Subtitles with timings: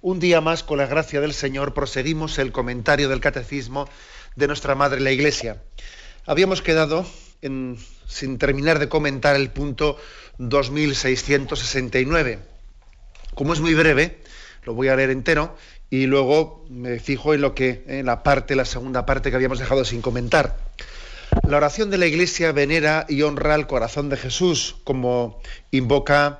[0.00, 3.88] Un día más, con la gracia del Señor, proseguimos el comentario del Catecismo
[4.36, 5.60] de nuestra Madre la Iglesia.
[6.24, 7.04] Habíamos quedado
[7.40, 9.98] sin terminar de comentar el punto
[10.38, 12.38] 2669.
[13.34, 14.22] Como es muy breve,
[14.62, 15.56] lo voy a leer entero
[15.90, 19.58] y luego me fijo en lo que en la parte, la segunda parte que habíamos
[19.58, 20.60] dejado sin comentar.
[21.48, 25.40] La oración de la Iglesia venera y honra al corazón de Jesús, como
[25.72, 26.38] invoca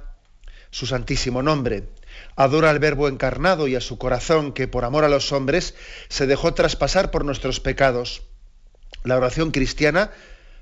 [0.71, 1.98] su santísimo nombre
[2.39, 5.75] adora al Verbo encarnado y a su corazón que por amor a los hombres
[6.09, 8.23] se dejó traspasar por nuestros pecados.
[9.03, 10.13] La oración cristiana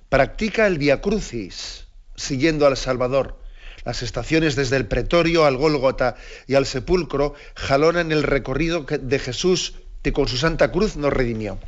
[0.08, 3.38] practica el Via Crucis, siguiendo al Salvador.
[3.84, 9.74] Las estaciones desde el pretorio al Gólgota y al sepulcro jalonan el recorrido de Jesús
[10.00, 11.58] que con su santa cruz nos redimió.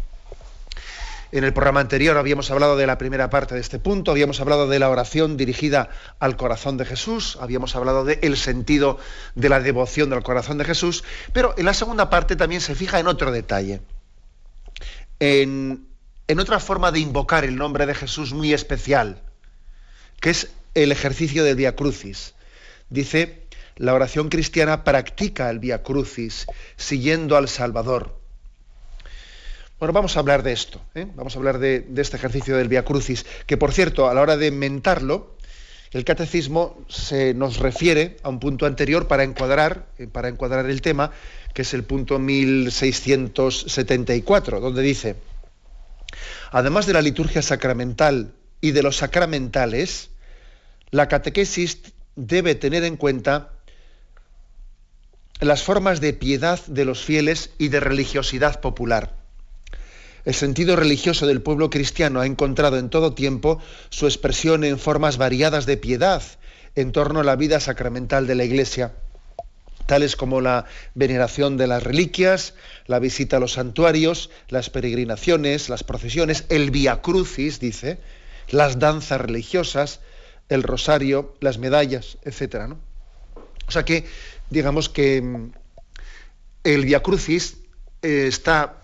[1.31, 4.67] En el programa anterior habíamos hablado de la primera parte de este punto, habíamos hablado
[4.67, 8.99] de la oración dirigida al corazón de Jesús, habíamos hablado del sentido
[9.34, 12.99] de la devoción del corazón de Jesús, pero en la segunda parte también se fija
[12.99, 13.83] en otro detalle,
[15.21, 15.87] en,
[16.28, 19.21] en otra forma de invocar el nombre de Jesús muy especial,
[20.21, 22.34] que es el ejercicio del Via Crucis.
[22.88, 23.47] Dice,
[23.77, 26.47] la oración cristiana practica el Via Crucis,
[26.77, 28.18] siguiendo al Salvador.
[29.78, 31.06] Bueno, vamos a hablar de esto, ¿eh?
[31.15, 34.37] vamos a hablar de, este ejercicio del Via Crucis, que por cierto, a la hora
[34.37, 35.37] de mentarlo,
[35.93, 40.83] el catecismo se nos refiere a un punto anterior para encuadrar, eh, para encuadrar el
[40.83, 41.12] tema,
[41.55, 45.15] que es el punto 1674, donde dice,
[46.50, 50.11] además de la liturgia sacramental y de los sacramentales,
[50.91, 51.83] la catequesis
[52.17, 53.53] debe tener en cuenta
[55.38, 59.18] las formas de piedad de los fieles y de religiosidad popular.
[60.28, 65.16] El sentido religioso del pueblo cristiano ha encontrado en todo tiempo su expresión en formas
[65.16, 66.22] variadas de piedad
[66.75, 68.93] en torno a la vida sacramental de la Iglesia,
[69.87, 72.53] tales como la veneración de las reliquias,
[72.87, 77.99] la visita a los santuarios, las peregrinaciones, las procesiones, el via crucis, dice,
[78.50, 80.00] las danzas religiosas,
[80.50, 82.75] el rosario, las medallas, etc.
[83.67, 84.05] O sea que,
[84.50, 85.53] digamos que mm,
[86.65, 87.56] el via crucis
[88.03, 88.75] eh, está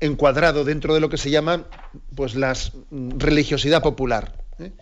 [0.00, 1.64] encuadrado dentro de lo que se llama
[2.14, 2.56] pues la
[2.90, 4.34] religiosidad popular.
[4.58, 4.72] ¿eh?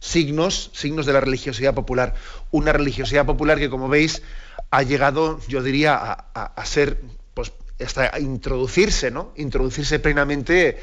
[0.00, 2.14] Signos, signos de la religiosidad popular.
[2.50, 4.22] Una religiosidad popular que, como veis,
[4.70, 7.00] ha llegado, yo diría, a, ser,
[7.32, 9.32] pues, hasta introducirse, ¿no?
[9.36, 10.78] Introducirse plenamente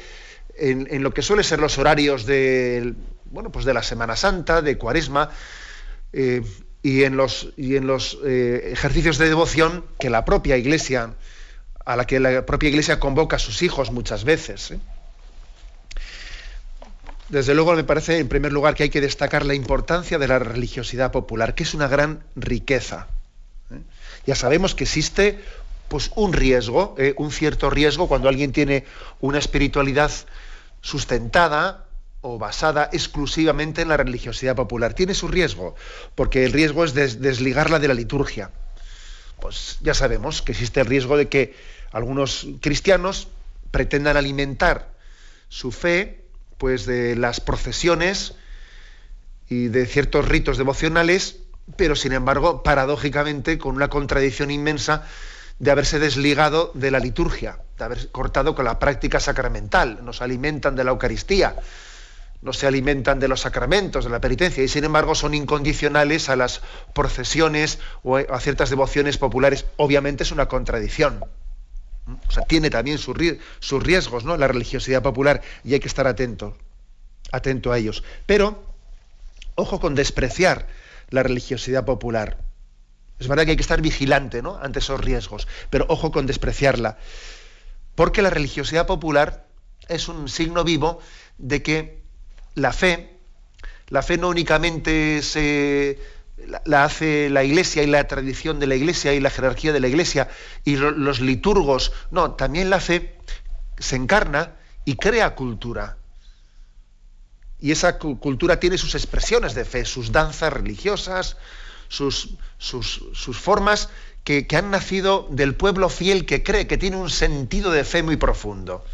[0.56, 2.94] en, lo que suele ser los horarios de,
[3.26, 5.30] bueno, pues de la Semana Santa, de Cuaresma,
[6.12, 6.42] eh,
[6.82, 11.14] y en los, y en los eh, ejercicios de devoción que la propia Iglesia
[11.84, 14.72] a la que la propia Iglesia convoca a sus hijos muchas veces.
[14.72, 14.80] ¿eh?
[17.28, 20.38] Desde luego me parece, en primer lugar, que hay que destacar la importancia de la
[20.38, 23.08] religiosidad popular, que es una gran riqueza.
[23.70, 23.80] ¿eh?
[24.26, 25.40] Ya sabemos que existe
[25.88, 27.14] pues, un riesgo, ¿eh?
[27.16, 28.84] un cierto riesgo, cuando alguien tiene
[29.20, 30.10] una espiritualidad
[30.80, 31.86] sustentada
[32.20, 34.94] o basada exclusivamente en la religiosidad popular.
[34.94, 35.74] Tiene su riesgo,
[36.14, 38.50] porque el riesgo es desligarla de la liturgia
[39.42, 41.56] pues ya sabemos que existe el riesgo de que
[41.92, 43.28] algunos cristianos
[43.70, 44.92] pretendan alimentar
[45.48, 46.24] su fe
[46.58, 48.34] pues de las procesiones
[49.48, 51.40] y de ciertos ritos devocionales,
[51.76, 55.06] pero sin embargo, paradójicamente, con una contradicción inmensa
[55.58, 60.04] de haberse desligado de la liturgia, de haber cortado con la práctica sacramental.
[60.04, 61.56] Nos alimentan de la Eucaristía,
[62.40, 66.36] no se alimentan de los sacramentos, de la penitencia, y sin embargo son incondicionales a
[66.36, 66.62] las
[66.94, 69.66] procesiones o a ciertas devociones populares.
[69.76, 71.24] Obviamente es una contradicción.
[72.06, 73.16] O sea, tiene también sus,
[73.82, 74.36] riesgos, ¿no?
[74.36, 76.56] La religiosidad popular, y hay que estar atento,
[77.30, 78.02] atento a ellos.
[78.26, 78.62] Pero,
[79.54, 80.66] ojo con despreciar
[81.10, 82.38] la religiosidad popular.
[83.20, 84.58] Es verdad que hay que estar vigilante ¿no?
[84.60, 86.98] ante esos riesgos, pero ojo con despreciarla.
[87.94, 89.46] Porque la religiosidad popular
[89.88, 90.98] es un signo vivo
[91.38, 92.02] de que
[92.54, 93.16] la fe,
[93.88, 95.98] la fe no únicamente se
[96.64, 99.88] la, hace la iglesia y la tradición de la iglesia y la jerarquía de la
[99.88, 100.28] iglesia
[100.64, 103.18] y los liturgos, no, también la fe
[103.78, 105.96] se encarna y crea cultura.
[107.58, 111.36] Y esa cultura tiene sus expresiones de fe, sus danzas religiosas,
[111.88, 113.88] sus, sus, sus formas
[114.24, 118.16] que, han nacido del pueblo fiel que cree, que tiene un sentido de fe muy
[118.16, 118.84] profundo.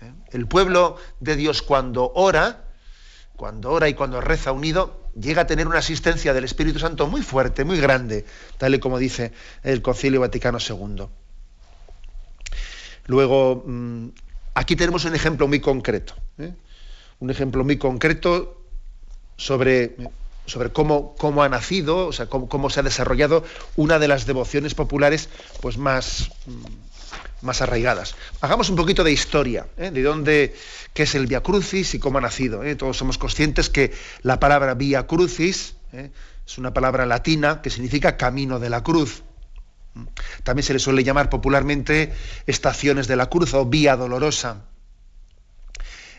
[0.00, 0.12] ¿Eh?
[0.32, 2.64] El pueblo de Dios cuando ora,
[3.36, 7.22] cuando ora y cuando reza unido, llega a tener una asistencia del Espíritu Santo muy
[7.22, 8.24] fuerte, muy grande,
[8.58, 11.06] tal y como dice el Concilio Vaticano II.
[13.06, 14.08] Luego, mm,
[14.54, 16.52] aquí tenemos un ejemplo muy concreto, ¿eh?
[17.18, 18.62] un ejemplo muy concreto
[19.36, 19.96] sobre
[20.50, 23.44] sobre cómo, cómo ha nacido, o sea, cómo, se ha desarrollado
[23.76, 25.28] una de las devociones populares
[25.60, 26.64] pues más, mm,
[27.42, 28.14] más arraigadas.
[28.40, 29.90] Hagamos un poquito de historia, ¿eh?
[29.90, 30.54] de dónde,
[30.94, 32.62] qué es el Via Crucis y cómo ha nacido.
[32.64, 32.76] ¿eh?
[32.76, 33.92] Todos somos conscientes que
[34.22, 36.10] la palabra Via Crucis ¿eh?
[36.46, 39.22] es una palabra latina que significa camino de la cruz.
[40.44, 42.12] También se le suele llamar popularmente
[42.46, 44.66] estaciones de la cruz o vía dolorosa.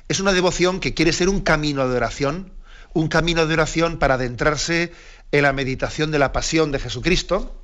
[0.09, 2.51] Es una devoción que quiere ser un camino de oración
[2.93, 4.91] un camino de oración para adentrarse
[5.31, 7.60] en la meditación de la pasión de Jesucristo.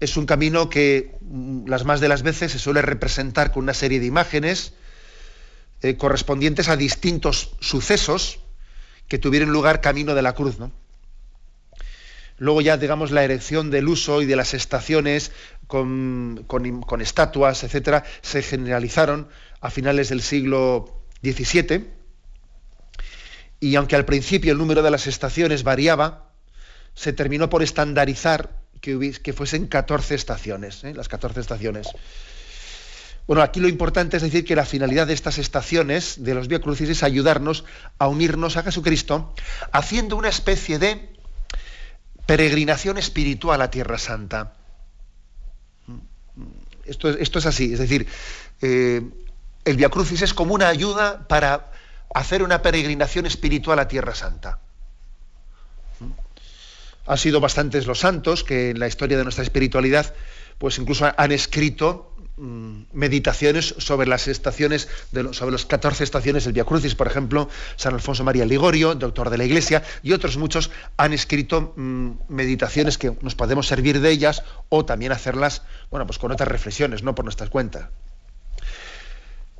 [0.00, 3.74] Es un camino que mm, las más de las veces se suele representar con una
[3.74, 4.74] serie de imágenes
[5.82, 8.40] eh, correspondientes a distintos sucesos
[9.06, 10.58] que tuvieron lugar camino de la cruz.
[12.36, 15.32] Luego ya, digamos, la erección del uso y de las estaciones
[15.66, 19.28] con, con estatuas, etcétera, se generalizaron
[19.60, 21.98] a finales del siglo XVII
[23.60, 26.30] y aunque al principio el número de las estaciones variaba,
[26.94, 30.94] se terminó por estandarizar que, fuesen 14 estaciones, ¿eh?
[30.94, 31.88] las 14 estaciones.
[33.26, 36.60] Bueno, aquí lo importante es decir que la finalidad de estas estaciones de los Vía
[36.60, 37.64] Crucis es ayudarnos
[37.98, 39.34] a unirnos a Jesucristo,
[39.70, 41.10] haciendo una especie de
[42.26, 44.54] peregrinación espiritual a Tierra Santa.
[46.86, 48.06] Esto, esto es así, es decir,
[48.62, 49.02] eh,
[49.66, 51.70] el Via Crucis es como una ayuda para
[52.14, 54.60] hacer una peregrinación espiritual a Tierra Santa.
[57.08, 60.14] Han sido bastantes los santos que en la historia de nuestra espiritualidad,
[60.58, 66.52] pues incluso han escrito mm, meditaciones sobre las estaciones, de sobre las 14 estaciones del
[66.52, 70.70] Via Crucis, por ejemplo, San Alfonso María Ligorio, doctor de la Iglesia, y otros muchos
[70.98, 76.18] han escrito mm, meditaciones que nos podemos servir de ellas o también hacerlas, bueno, pues
[76.18, 77.88] con otras reflexiones, no por nuestras cuentas.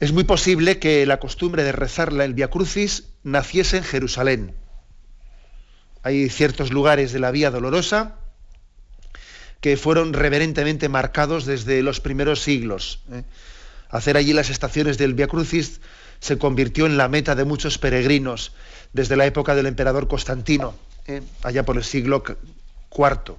[0.00, 4.54] Es muy posible que la costumbre de rezarla el Via Crucis naciese en Jerusalén.
[6.02, 8.16] Hay ciertos lugares de la Vía Dolorosa
[9.60, 13.00] que fueron reverentemente marcados desde los primeros siglos.
[13.12, 13.24] ¿eh?
[13.90, 15.80] Hacer allí las estaciones del Via Crucis
[16.20, 18.52] se convirtió en la meta de muchos peregrinos
[18.92, 20.74] desde la época del emperador Constantino,
[21.06, 21.22] ¿eh?
[21.42, 23.36] allá por el siglo IV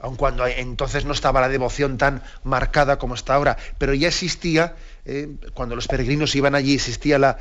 [0.00, 4.74] aun cuando entonces no estaba la devoción tan marcada como está ahora, pero ya existía,
[5.04, 7.38] eh, cuando los peregrinos iban allí, existía la,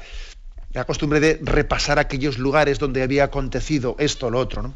[0.86, 4.73] costumbre de repasar aquellos lugares donde había acontecido esto o lo otro.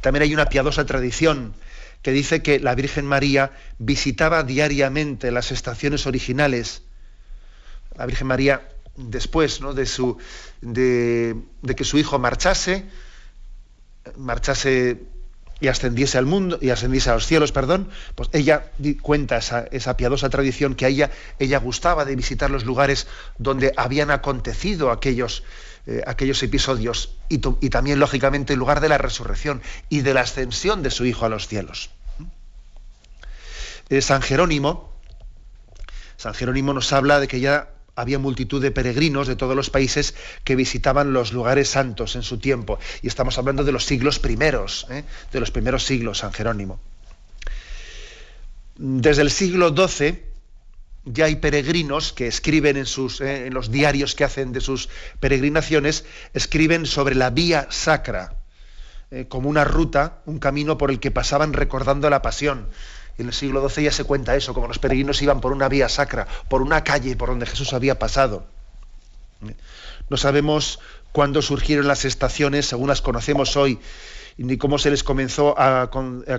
[0.00, 1.54] También hay una piadosa tradición
[2.02, 6.82] que dice que la Virgen María visitaba diariamente las estaciones originales.
[7.96, 10.18] La Virgen María, después de, su,
[10.60, 12.84] de, de que su hijo marchase,
[14.16, 15.02] marchase
[15.60, 18.70] y ascendiese al mundo y ascendiese a los cielos, perdón, pues ella
[19.00, 23.06] cuenta esa, piadosa tradición que a ella, ella gustaba de visitar los lugares
[23.38, 25.44] donde habían acontecido aquellos,
[25.86, 30.22] eh, aquellos episodios y, y, también, lógicamente, el lugar de la resurrección y de la
[30.22, 31.90] ascensión de su Hijo a los cielos.
[33.88, 34.92] Eh, San Jerónimo,
[36.16, 40.14] San Jerónimo nos habla de que ya había multitud de peregrinos de todos los países
[40.44, 42.78] que visitaban los lugares santos en su tiempo.
[43.02, 45.02] Y estamos hablando de los siglos primeros, ¿eh?
[45.32, 46.78] de los primeros siglos, San Jerónimo.
[48.76, 50.22] Desde el siglo XII
[51.06, 53.46] ya hay peregrinos que escriben en, sus, ¿eh?
[53.46, 58.34] en los diarios que hacen de sus peregrinaciones, escriben sobre la vía sacra,
[59.10, 59.26] ¿eh?
[59.28, 62.68] como una ruta, un camino por el que pasaban recordando la pasión
[63.18, 65.88] en el siglo XII ya se cuenta eso, como los peregrinos iban por una vía
[65.88, 68.46] sacra, por una calle por donde Jesús había pasado.
[70.08, 70.78] No sabemos
[71.12, 73.78] cuándo surgieron las estaciones, según las conocemos hoy,
[74.38, 75.90] ni cómo se les comenzó a,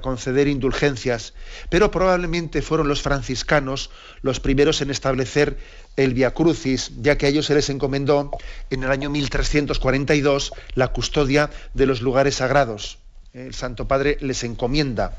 [0.02, 1.34] conceder indulgencias,
[1.70, 3.90] pero probablemente fueron los franciscanos
[4.22, 5.58] los primeros en establecer
[5.96, 8.30] el Via Crucis, ya que a ellos se les encomendó
[8.70, 13.00] en el año 1342 la custodia de los lugares sagrados.
[13.34, 15.18] El Santo Padre les encomienda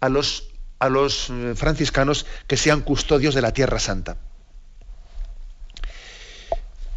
[0.00, 4.16] a los a los eh, franciscanos que sean custodios de la Tierra Santa.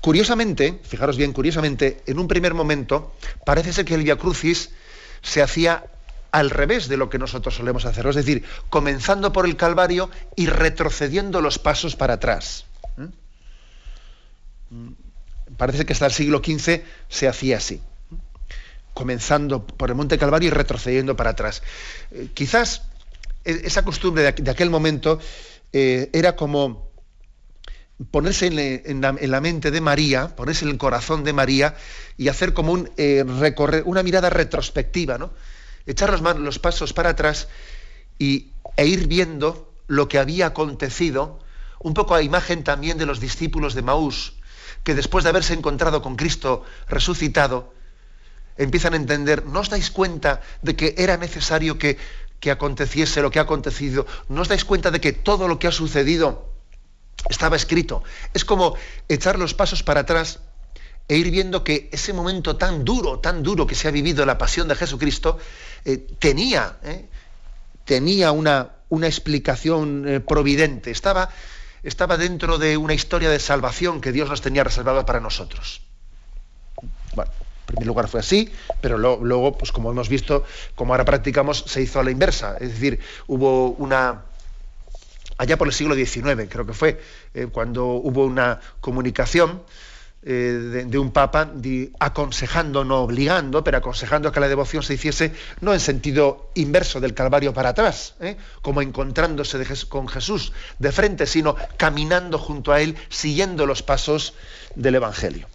[0.02, 3.14] Curiosamente, fijaros bien, curiosamente, en un primer momento
[3.46, 4.72] parece ser que el Via Crucis
[5.22, 5.86] se hacía
[6.32, 10.48] al revés de lo que nosotros solemos hacer, es decir, comenzando por el Calvario y
[10.48, 12.66] retrocediendo los pasos para atrás.
[12.98, 13.08] ¿eh?
[15.58, 17.82] Parece que hasta el siglo XV se hacía así.
[18.94, 21.62] comenzando por el Monte Calvario y retrocediendo para atrás.
[22.12, 22.82] Eh, quizás
[23.48, 25.20] esa costumbre de, aquel momento
[25.72, 26.92] eh, era como
[28.12, 28.48] ponerse
[28.86, 31.76] en, la, mente de María, ponerse en el corazón de María
[32.18, 35.32] y hacer como un eh, recorrer, una mirada retrospectiva.
[35.86, 37.48] Echar los, los pasos para atrás
[38.20, 41.40] y, e ir viendo lo que había acontecido,
[41.80, 44.34] un poco a imagen también de los discípulos de Maús,
[44.84, 47.74] que después de haberse encontrado con Cristo resucitado,
[48.58, 51.98] empiezan a entender, ¿no os dais cuenta de que era necesario que,
[52.40, 54.06] que aconteciese lo que ha acontecido?
[54.30, 56.54] ¿No os dais cuenta de que todo lo que ha sucedido
[57.30, 58.04] estaba escrito?
[58.34, 58.76] Es como
[59.08, 60.40] echar los pasos para atrás
[61.08, 64.38] e ir viendo que ese momento tan duro, tan duro que se ha vivido la
[64.38, 65.40] pasión de Jesucristo,
[65.86, 67.08] eh, tenía, eh,
[67.86, 71.30] tenía una, una explicación eh, providente, estaba,
[71.84, 75.82] estaba dentro de una historia de salvación que Dios nos tenía reservada para nosotros.
[77.16, 77.32] Bueno,
[77.68, 80.46] en primer lugar fue así, pero luego, pues como hemos visto,
[80.76, 82.56] como ahora practicamos, se hizo a la inversa.
[82.62, 84.24] Es decir, hubo una,
[85.38, 87.02] allá por el siglo XIX, creo que fue,
[87.34, 89.62] eh, cuando hubo una comunicación
[90.24, 91.52] eh, de, un papa
[92.00, 97.14] aconsejando, no obligando, pero aconsejando que la devoción se hiciese no en sentido inverso del
[97.14, 98.38] Calvario para atrás, ¿eh?
[98.62, 104.34] como encontrándose con Jesús de frente, sino caminando junto a Él, siguiendo los pasos
[104.76, 105.48] del Evangelio.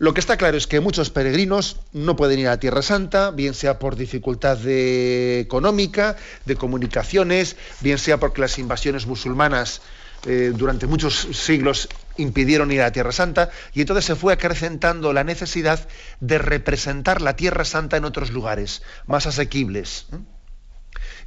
[0.00, 3.52] Lo que está claro es que muchos peregrinos no pueden ir a Tierra Santa, bien
[3.52, 6.16] sea por dificultad económica,
[6.46, 9.82] de comunicaciones, bien sea porque las invasiones musulmanas
[10.24, 15.22] eh, durante muchos siglos impidieron ir a Tierra Santa, y entonces se fue acrecentando la
[15.22, 15.86] necesidad
[16.20, 20.06] de representar la Tierra Santa en otros lugares, más asequibles.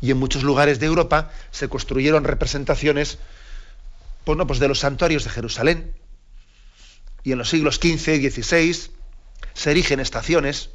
[0.01, 3.19] Y en muchos lugares de Europa se construyeron representaciones
[4.25, 5.93] bueno, pues de los santuarios de Jerusalén,
[7.23, 8.91] y en los siglos XV y XVI
[9.53, 10.69] se erigen estaciones.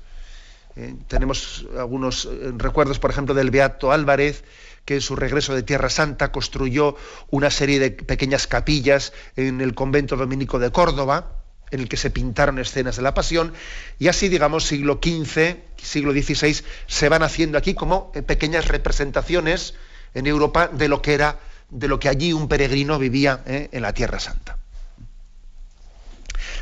[0.76, 4.44] Eh, tenemos algunos eh, recuerdos, por ejemplo, del Beato Álvarez,
[4.84, 6.96] que en su regreso de Tierra Santa construyó
[7.30, 11.32] una serie de pequeñas capillas en el convento dominico de Córdoba,
[11.70, 13.52] en el que se pintaron escenas de la pasión,
[13.98, 19.74] y así, digamos, siglo XV, siglo XVI, se van haciendo aquí como eh, pequeñas representaciones
[20.14, 21.38] en Europa de lo que era,
[21.68, 24.57] de lo que allí un peregrino vivía en la Tierra Santa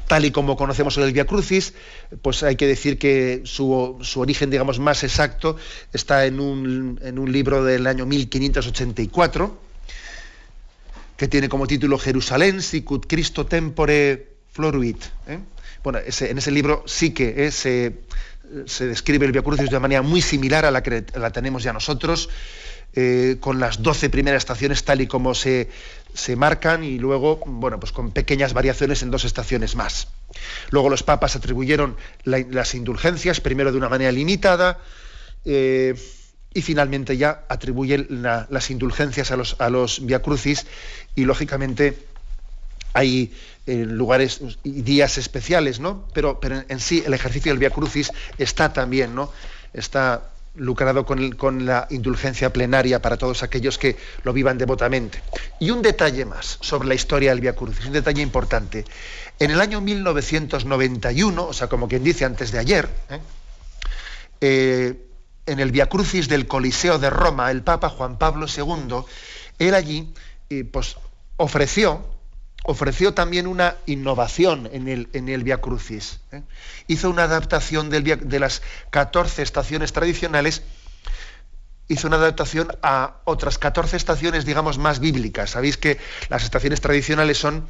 [0.07, 1.75] tal y como conocemos el Via Crucis,
[2.23, 5.57] pues hay que decir que su, origen, digamos, más exacto
[5.93, 9.59] está en un, libro del año 1584,
[11.17, 15.03] que tiene como título Jerusalén, sicut Cristo tempore floruit.
[15.27, 15.39] ¿eh?
[15.83, 20.03] Bueno, en ese libro sí que eh, se, describe el Via Crucis de una manera
[20.03, 22.29] muy similar a la que la tenemos ya nosotros,
[22.95, 25.69] eh, con las doce primeras estaciones tal y como se,
[26.17, 30.09] se marcan y luego, bueno, pues con pequeñas variaciones en dos estaciones más.
[30.71, 34.79] Luego los papas atribuyeron las indulgencias, primero de una manera limitada,
[35.45, 35.95] eh,
[36.55, 40.67] y finalmente ya atribuyen las indulgencias a los, a los Crucis,
[41.15, 41.99] y lógicamente
[42.95, 43.35] hay
[43.67, 46.09] eh, lugares y días especiales, ¿no?
[46.15, 49.31] Pero, pero en sí el ejercicio del Via Crucis está también, ¿no?
[49.75, 55.23] Está lucrado con, la indulgencia plenaria para todos aquellos que lo vivan devotamente.
[55.61, 58.85] Y un detalle más sobre la historia del Via Crucis, un detalle importante.
[59.39, 63.21] En el año 1991, o sea, como quien dice antes de ayer, ¿eh?
[64.41, 65.03] Eh,
[65.47, 69.05] en el Via Crucis del Coliseo de Roma, el Papa Juan Pablo II,
[69.59, 70.13] él allí
[70.73, 70.97] pues,
[71.37, 72.16] ofreció
[72.67, 76.21] ofreció también una innovación en el, en el Via Crucis.
[76.33, 76.43] ¿eh?
[76.89, 80.63] Hizo una adaptación de las 14 estaciones tradicionales,
[81.89, 85.51] hizo una adaptación a otras 14 estaciones, digamos, más bíblicas.
[85.51, 87.69] Sabéis que las estaciones tradicionales son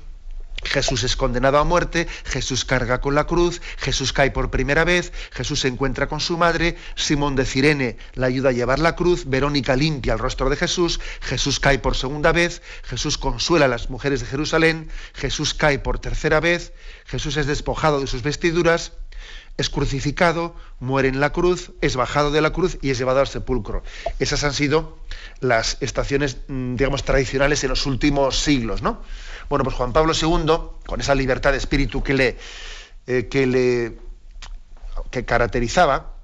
[0.65, 5.13] Jesús es condenado a muerte, Jesús carga con la cruz, Jesús cae por primera vez,
[5.31, 9.25] Jesús se encuentra con su madre, Simón de Cirene la ayuda a llevar la cruz,
[9.27, 13.91] Verónica limpia el rostro de Jesús, Jesús cae por segunda vez, Jesús consuela a las
[13.91, 16.73] mujeres de Jerusalén, Jesús cae por tercera vez,
[17.07, 18.93] Jesús es despojado de sus vestiduras,
[19.57, 23.27] es crucificado, muere en la cruz, es bajado de la cruz y es llevado al
[23.27, 23.83] sepulcro.
[24.19, 24.99] Esas han sido
[25.41, 29.03] las estaciones, mm, digamos, tradicionales en los últimos siglos, ¿no?
[29.49, 32.37] Bueno, pues Juan Pablo II, con esa libertad de espíritu que le,
[33.07, 33.29] eh,
[35.11, 36.17] que caracterizaba,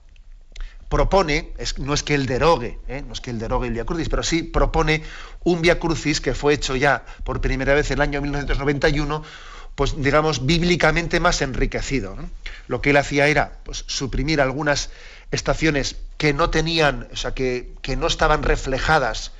[0.92, 3.02] propone, no es que él derogue, ¿eh?
[3.06, 5.02] no es que él derogue el Via Crucis, pero sí propone
[5.42, 9.22] un Via Crucis que fue hecho ya por primera vez en el año 1991,
[9.74, 12.14] pues digamos bíblicamente más enriquecido.
[12.68, 14.90] Lo que él hacía era pues, suprimir algunas
[15.30, 19.32] estaciones que no tenían, o sea, que, que no estaban reflejadas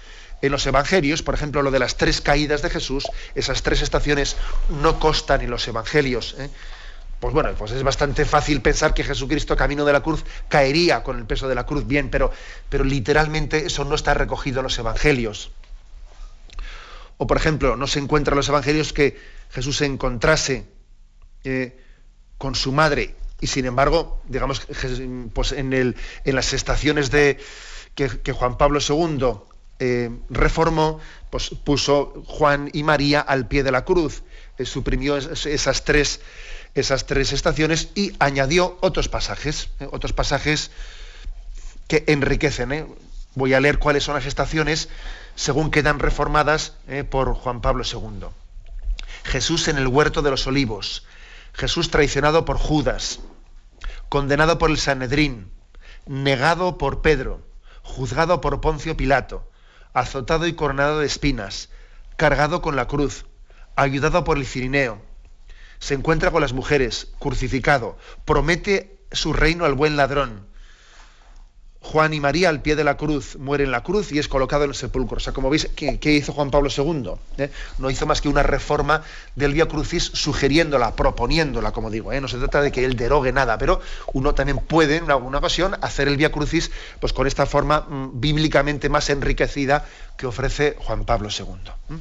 [0.43, 4.37] en los evangelios, por ejemplo, lo de las tres caídas de Jesús, esas tres estaciones
[4.69, 6.37] no constan en los evangelios.
[6.39, 6.51] ¿eh?
[7.21, 11.19] pues bueno, pues es bastante fácil pensar que Jesucristo camino de la cruz caería con
[11.19, 12.33] el peso de la cruz, bien, pero,
[12.69, 15.53] pero literalmente eso no está recogido en los evangelios.
[17.19, 19.21] O por ejemplo, no se encuentra en los evangelios que
[19.51, 20.67] Jesús se encontrase
[21.45, 21.79] eh,
[22.39, 24.67] con su madre y sin embargo, digamos,
[25.33, 27.39] pues en, el, en las estaciones de
[27.95, 29.37] que, Juan Pablo II
[29.79, 31.00] eh, reformó,
[31.31, 34.23] pues puso Juan y María al pie de la cruz,
[34.59, 36.21] eh, suprimió esas tres
[36.75, 39.88] esas tres estaciones y añadió otros pasajes, ¿eh?
[39.93, 40.71] otros pasajes
[41.87, 42.95] que enriquecen.
[43.35, 44.88] Voy a leer cuáles son las estaciones
[45.35, 46.75] según quedan reformadas
[47.11, 48.29] por Juan Pablo II.
[49.25, 51.05] Jesús en el huerto de los olivos,
[51.52, 53.21] Jesús traicionado por Judas,
[54.09, 55.50] condenado por el Sanedrín,
[56.07, 57.47] negado por Pedro,
[57.83, 59.49] juzgado por Poncio Pilato,
[59.93, 61.69] azotado y coronado de espinas,
[62.17, 63.27] cargado con la cruz,
[63.77, 65.03] ayudado por el Cirineo,
[65.79, 70.47] se encuentra con las mujeres, crucificado, promete su reino al buen ladrón.
[71.83, 74.65] Juan y María al pie de la cruz, muere en la cruz y es colocado
[74.65, 75.17] en el sepulcro.
[75.17, 77.12] O sea, como veis, ¿qué, hizo Juan Pablo II?
[77.39, 77.51] ¿Eh?
[77.79, 79.03] No hizo más que una reforma
[79.35, 82.12] del Vía Crucis sugiriéndola, proponiéndola, como digo.
[82.12, 82.21] ¿eh?
[82.21, 83.81] No se trata de que él derogue nada, pero
[84.12, 86.71] uno también puede en alguna ocasión hacer el Vía Crucis
[87.01, 89.85] pues, con esta forma mm, bíblicamente más enriquecida
[90.17, 91.99] que ofrece Juan Pablo II.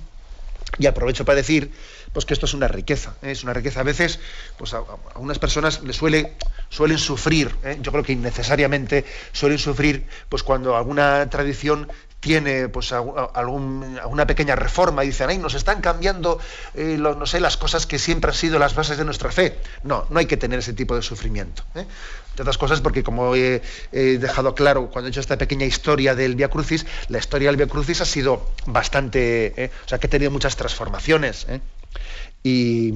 [0.79, 1.71] Y aprovecho para decir
[2.13, 3.31] pues que esto es una riqueza, ¿eh?
[3.31, 3.79] es una riqueza.
[3.79, 4.19] A veces,
[4.57, 4.83] pues a,
[5.15, 6.35] unas personas le suele,
[6.69, 7.77] suelen sufrir, ¿eh?
[7.81, 11.87] yo creo que innecesariamente suelen sufrir, pues cuando alguna tradición
[12.21, 16.39] tiene pues alguna pequeña reforma y dicen, ay, nos están cambiando,
[16.75, 19.57] eh, no sé, las cosas que siempre han sido las bases de nuestra fe.
[19.83, 21.63] No, no hay que tener ese tipo de sufrimiento.
[21.73, 21.85] ¿eh?
[22.35, 26.35] De otras cosas, porque como he, dejado claro cuando he hecho esta pequeña historia del
[26.35, 29.71] Via Crucis, la historia del Via Crucis ha sido bastante, ¿eh?
[29.83, 31.47] o sea, que ha tenido muchas transformaciones.
[32.43, 32.93] Y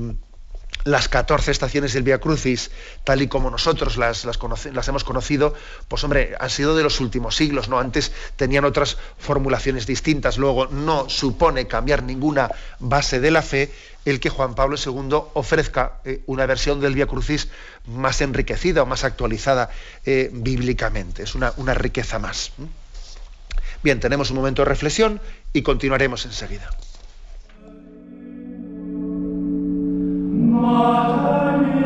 [0.85, 2.69] las 14 estaciones del Via Crucis,
[3.03, 4.23] tal y como nosotros las,
[4.87, 5.55] hemos conocido,
[5.87, 7.79] pues hombre, han sido de los últimos siglos, ¿no?
[7.79, 13.73] Antes tenían otras formulaciones distintas, luego no supone cambiar ninguna base de la fe
[14.05, 17.47] el que Juan Pablo II ofrezca eh, una versión del Via Crucis
[17.87, 19.71] más enriquecida o más actualizada
[20.05, 21.23] eh, bíblicamente.
[21.23, 22.51] Es una riqueza más.
[23.81, 25.19] Bien, tenemos un momento de reflexión
[25.51, 26.69] y continuaremos enseguida.
[30.61, 31.84] Mater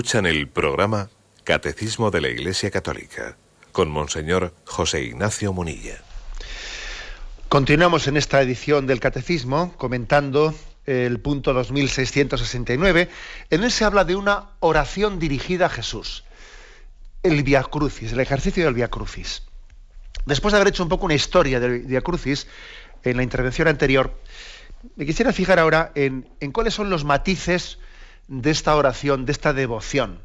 [0.00, 1.10] Escuchan el programa
[1.44, 3.36] Catecismo de la Iglesia Católica
[3.70, 5.98] con Monseñor José Ignacio Munilla.
[7.50, 10.54] Continuamos en esta edición del Catecismo comentando
[10.86, 13.10] el punto 2669.
[13.50, 16.24] En él se habla de una oración dirigida a Jesús.
[17.22, 19.42] El Via Crucis, el ejercicio del Via Crucis.
[20.24, 22.46] Después de haber hecho un poco una historia del Via Crucis
[23.04, 24.18] en la intervención anterior,
[24.96, 27.76] me quisiera fijar ahora en, en cuáles son los matices
[28.30, 30.20] de esta oración, de esta devoción.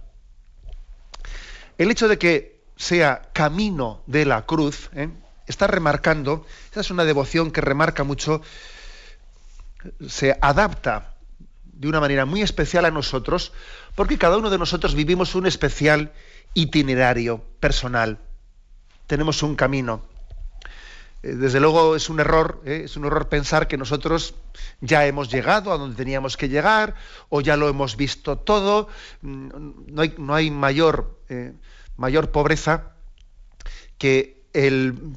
[1.79, 5.09] El hecho de que sea camino de la cruz, ¿eh?
[5.47, 8.41] está remarcando, esa es una devoción que remarca mucho
[10.07, 11.15] se adapta
[11.63, 13.53] de una manera muy especial a nosotros,
[13.95, 16.13] porque cada uno de nosotros vivimos un especial
[16.53, 18.19] itinerario personal.
[19.07, 20.03] Tenemos un camino.
[21.25, 22.83] Eh, desde luego es un error, ¿eh?
[22.85, 24.35] es un error pensar que nosotros
[24.79, 26.93] ya hemos llegado a donde teníamos que llegar
[27.29, 28.87] o ya lo hemos visto todo.
[29.21, 29.49] Mm,
[29.87, 31.53] no hay, no hay mayor, eh,
[31.97, 32.91] mayor pobreza
[33.97, 35.15] que el,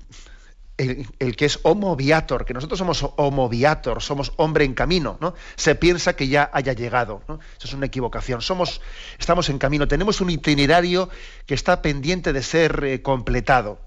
[0.79, 5.35] el, que es homo viator, que nosotros somos homo viator, somos hombre en camino, ¿no?
[5.57, 7.39] Se piensa que ya haya llegado, ¿no?
[7.59, 8.41] Eso es una equivocación.
[8.41, 8.81] Somos,
[9.19, 11.11] estamos en camino, tenemos un itinerario
[11.45, 13.79] que está pendiente de ser completado.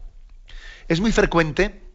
[0.87, 1.90] Es muy frecuente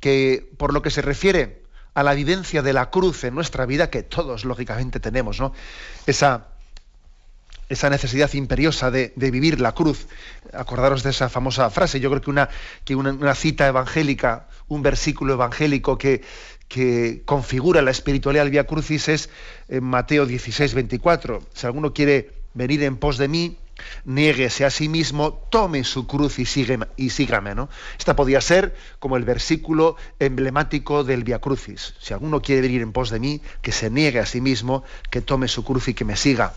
[0.00, 1.62] que, por lo que se refiere
[1.94, 5.52] a la vivencia de la cruz en nuestra vida, que todos lógicamente tenemos, ¿no?
[6.06, 6.48] Esa,
[7.68, 10.06] esa necesidad imperiosa de, vivir la cruz.
[10.52, 12.00] Acordaros de esa famosa frase.
[12.00, 12.48] Yo creo que una,
[12.84, 16.22] que una, cita evangélica, un versículo evangélico que,
[16.68, 19.30] que configura la espiritualidad del Via Crucis es
[19.68, 21.42] en Mateo 16, 24.
[21.52, 23.58] Si alguno quiere venir en pos de mí,
[24.04, 26.46] niéguese a sí mismo, tome su cruz y,
[26.96, 27.54] y sígame.
[27.54, 27.68] ¿no?
[27.98, 31.94] Esta podía ser como el versículo emblemático del Via Crucis.
[31.98, 35.20] Si alguno quiere venir en pos de mí, que se niegue a sí mismo, que
[35.20, 36.54] tome su cruz y que me siga.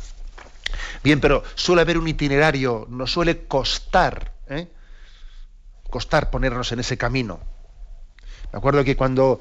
[1.03, 4.67] Bien, pero suele haber un itinerario, nos suele costar, ¿eh?
[5.89, 7.39] costar ponernos en ese camino.
[8.51, 9.39] Me acuerdo que cuando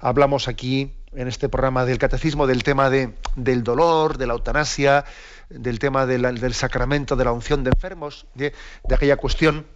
[0.00, 5.04] hablamos aquí en este programa del catecismo del tema de, del dolor, de la eutanasia,
[5.48, 8.52] del tema del sacramento de la unción de enfermos, de,
[8.92, 9.66] aquella cuestión,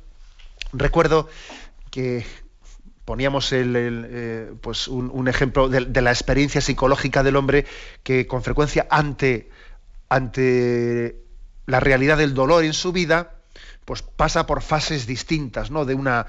[0.73, 1.29] recuerdo
[1.91, 2.25] que
[3.05, 7.67] poníamos el, eh, pues un, ejemplo de, de, la experiencia psicológica del hombre
[8.03, 9.51] que con frecuencia ante
[10.09, 11.25] ante
[11.67, 13.35] la realidad del dolor en su vida,
[13.85, 15.85] pues pasa por fases distintas, ¿no?
[15.85, 16.27] De una,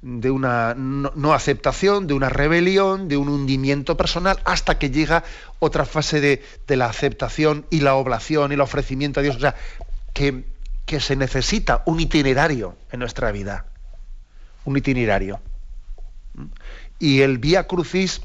[0.00, 5.24] de una no, aceptación, de una rebelión, de un hundimiento personal, hasta que llega
[5.58, 9.36] otra fase de, la aceptación y la oblación y el ofrecimiento a Dios.
[9.36, 9.56] O sea,
[10.14, 10.44] que,
[10.86, 13.66] que se necesita un itinerario en nuestra vida.
[14.64, 15.40] Un itinerario.
[16.98, 18.20] Y el Vía Crucis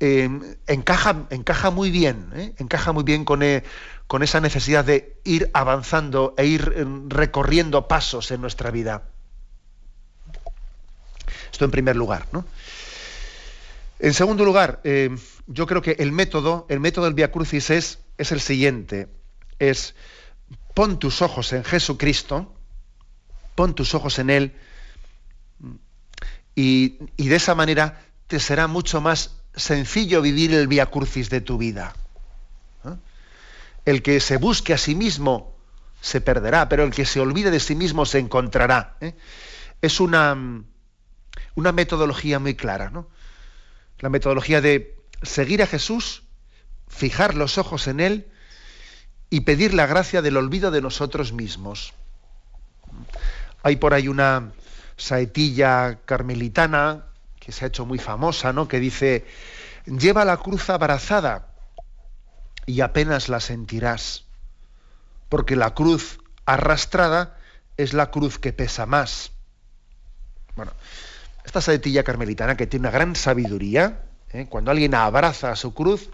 [0.00, 0.28] eh,
[0.66, 2.52] encaja, encaja muy bien, ¿eh?
[2.58, 3.62] encaja muy bien con, eh,
[4.08, 9.04] con esa necesidad de ir avanzando e ir recorriendo pasos en nuestra vida.
[11.50, 12.44] Esto en primer lugar, ¿no?
[13.98, 17.98] En segundo lugar, em, yo creo que el método, el método del Via Crucis es,
[18.18, 19.08] es el siguiente:
[19.58, 19.94] es
[20.74, 22.52] pon tus ojos en Jesucristo,
[23.54, 24.56] pon tus ojos en Él,
[26.54, 31.40] y, y de esa manera te será mucho más sencillo vivir el Via Crucis de
[31.40, 31.94] tu vida.
[33.84, 35.54] El que se busque a sí mismo
[36.00, 38.96] se perderá, pero el que se olvide de sí mismo se encontrará.
[39.00, 39.14] ¿eh?
[39.82, 40.36] Es una,
[41.54, 43.08] una metodología muy clara, ¿no?
[44.00, 46.22] La metodología de seguir a Jesús,
[46.88, 48.28] fijar los ojos en Él
[49.30, 51.92] y pedir la gracia del olvido de nosotros mismos.
[53.62, 54.52] Hay por ahí una
[54.96, 57.06] saetilla carmelitana
[57.40, 58.68] que se ha hecho muy famosa, ¿no?
[58.68, 59.26] Que dice,
[59.86, 61.48] lleva la cruz abrazada
[62.66, 64.24] y apenas la sentirás,
[65.28, 67.38] porque la cruz arrastrada
[67.76, 69.32] es la cruz que pesa más.
[70.56, 70.72] Bueno,
[71.44, 74.00] esta saetilla carmelitana que tiene una gran sabiduría,
[74.32, 74.46] ¿eh?
[74.48, 76.10] cuando alguien abraza a su cruz,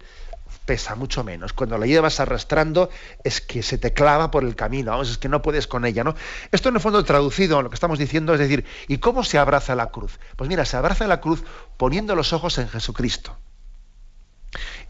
[0.65, 1.53] pesa mucho menos.
[1.53, 2.89] Cuando la llevas arrastrando
[3.23, 6.03] es que se te clava por el camino, es que no puedes con ella.
[6.51, 9.75] Esto en el fondo traducido, lo que estamos diciendo es decir, ¿y cómo se abraza
[9.75, 10.19] la cruz?
[10.35, 11.43] Pues mira, se abraza la cruz
[11.77, 13.37] poniendo los ojos en Jesucristo.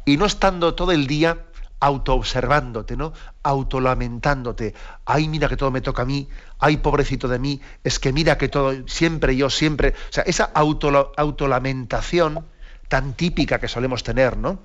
[0.05, 1.45] Y no estando todo el día
[1.81, 3.11] autoobservándote, ¿no?
[3.43, 4.73] Autolamentándote.
[5.03, 6.29] Ay, mira que todo me toca a mí.
[6.59, 7.59] Ay, pobrecito de mí.
[7.83, 9.89] Es que mira que todo, siempre yo, siempre.
[9.89, 12.45] O sea, esa auto, autolamentación
[12.87, 14.59] tan típica que solemos tener, ¿no?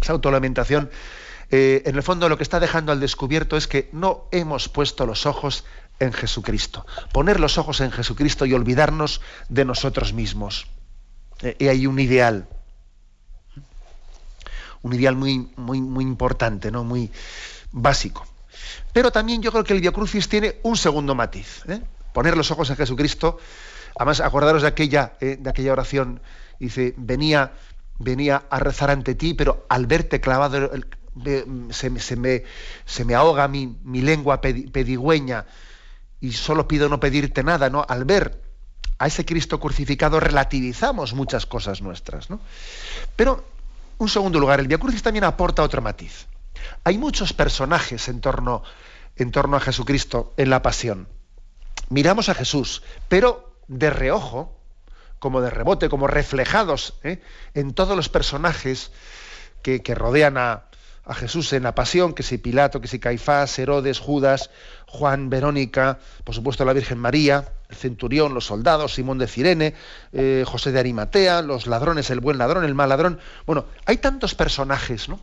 [0.00, 0.90] Esa autolamentación,
[1.50, 5.06] eh, en el fondo lo que está dejando al descubierto es que no hemos puesto
[5.06, 5.64] los ojos
[5.98, 6.86] en Jesucristo.
[7.12, 10.68] Poner los ojos en Jesucristo y olvidarnos de nosotros mismos.
[11.42, 12.48] Eh, y hay un ideal
[14.82, 16.84] un ideal muy, muy, muy importante, ¿no?
[16.84, 17.10] muy
[17.72, 18.26] básico.
[18.92, 21.62] Pero también yo creo que el Via Crucis tiene un segundo matiz.
[21.68, 21.80] ¿eh?
[22.12, 23.38] Poner los ojos en Jesucristo.
[23.96, 25.36] Además, acordaros de aquella, ¿eh?
[25.38, 26.20] de aquella oración.
[26.58, 27.52] Dice, venía,
[27.98, 30.70] venía a rezar ante ti, pero al verte clavado,
[31.70, 32.44] se, me,
[32.84, 35.46] se me ahoga mi, mi lengua pedigüeña
[36.20, 37.84] y solo pido no pedirte nada, ¿no?
[37.88, 38.42] Al ver
[38.98, 42.40] a ese Cristo crucificado relativizamos muchas cosas nuestras, ¿no?
[43.16, 43.44] Pero
[44.00, 46.26] un segundo lugar, el Via Crucis también aporta otro matiz.
[46.84, 48.62] Hay muchos personajes en torno,
[49.16, 51.06] en torno a Jesucristo en la pasión.
[51.90, 54.58] Miramos a Jesús, pero de reojo,
[55.18, 57.20] como de rebote, como reflejados ¿eh?
[57.52, 58.90] en todos los personajes
[59.62, 60.69] que, rodean a,
[61.10, 64.50] a, Jesús en la pasión, que si Pilato, que si Caifás, Herodes, Judas,
[64.86, 69.74] Juan, Verónica, por supuesto la Virgen María, el centurión, los soldados, Simón de Cirene,
[70.12, 73.20] eh, José de Arimatea, los ladrones, el buen ladrón, el mal ladrón.
[73.46, 75.20] Bueno, hay tantos personajes, ¿no?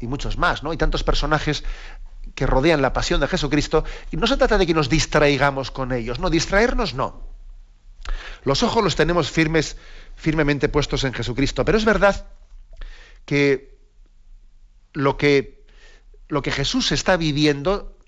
[0.00, 0.70] Y muchos más, ¿no?
[0.70, 1.64] Hay tantos personajes
[2.34, 5.92] que rodean la pasión de Jesucristo y no se trata de que nos distraigamos con
[5.92, 7.22] ellos, no, distraernos no.
[8.44, 9.76] Los ojos los tenemos firmes,
[10.16, 12.26] firmemente puestos en Jesucristo, pero es verdad
[13.24, 13.73] que
[14.94, 15.66] lo que,
[16.28, 17.98] lo que Jesús está viviendo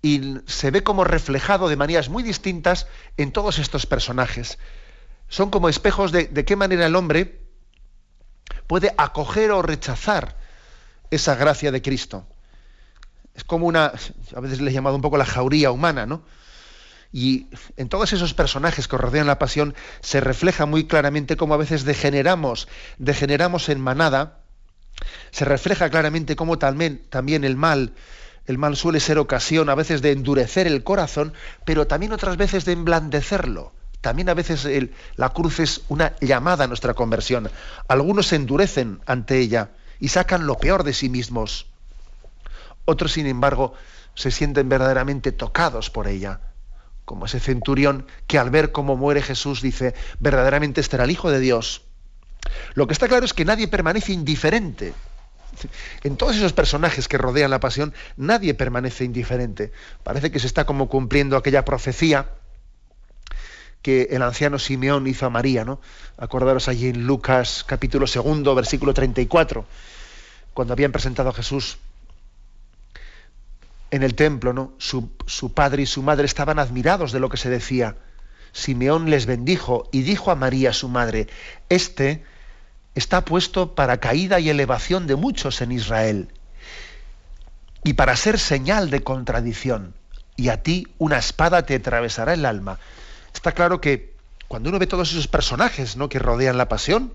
[0.00, 2.86] y se ve como reflejado de maneras muy distintas
[3.18, 4.58] en todos estos personajes.
[5.28, 7.42] Son como espejos de, de qué manera el hombre
[8.66, 10.38] puede acoger o rechazar
[11.10, 12.26] esa gracia de Cristo.
[13.34, 13.92] Es como una,
[14.34, 16.22] a veces le he llamado un poco la jauría humana, ¿no?
[17.12, 17.46] Y
[17.76, 21.84] en todos esos personajes que rodean la pasión se refleja muy claramente cómo a veces
[21.84, 24.40] degeneramos, degeneramos en manada,
[25.30, 27.00] se refleja claramente cómo también,
[27.44, 27.92] el mal,
[28.46, 31.32] el mal suele ser ocasión a veces de endurecer el corazón,
[31.64, 33.72] pero también otras veces de emblandecerlo.
[34.00, 34.66] También a veces
[35.16, 37.50] la cruz es una llamada a nuestra conversión.
[37.88, 41.66] Algunos se endurecen ante ella y sacan lo peor de sí mismos.
[42.84, 43.74] Otros, sin embargo,
[44.14, 46.40] se sienten verdaderamente tocados por ella
[47.08, 51.30] como ese centurión que al ver cómo muere Jesús dice, verdaderamente este era el Hijo
[51.30, 51.87] de Dios.
[52.74, 54.94] Lo que está claro es que nadie permanece indiferente.
[56.04, 59.72] En todos esos personajes que rodean la pasión, nadie permanece indiferente.
[60.02, 62.28] Parece que se está como cumpliendo aquella profecía
[63.82, 65.80] que el anciano Simeón hizo a María, ¿no?
[66.16, 69.64] Acordaros allí en Lucas capítulo segundo, versículo 34,
[70.52, 71.78] cuando habían presentado a Jesús
[73.90, 74.72] en el templo, ¿no?
[74.78, 77.96] Su, su, padre y su madre estaban admirados de lo que se decía.
[78.52, 81.28] Simeón les bendijo y dijo a María, su madre,
[81.68, 82.24] Este
[82.98, 86.28] está puesto para caída y elevación de muchos en Israel
[87.84, 89.94] y para ser señal de contradicción.
[90.36, 92.78] Y a ti una espada te atravesará el alma.
[93.34, 94.14] Está claro que
[94.46, 96.08] cuando uno ve todos esos personajes ¿no?
[96.08, 97.12] que rodean la pasión,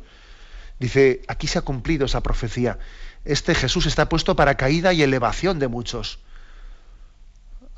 [0.80, 2.80] dice, aquí se ha cumplido esa profecía.
[3.24, 6.20] Este Jesús está puesto para caída y elevación de muchos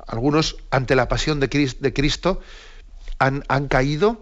[0.06, 2.40] algunos ante la pasión de Cristo
[3.18, 4.20] han, caído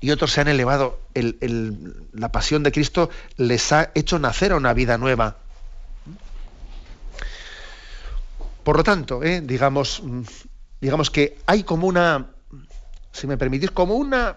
[0.00, 1.00] y otros se han elevado.
[1.14, 5.36] la pasión de Cristo les ha hecho nacer a una vida nueva.
[8.64, 10.02] Por lo tanto, eh, digamos,
[10.80, 12.26] digamos que hay como una,
[13.12, 14.36] si me permitís, como una,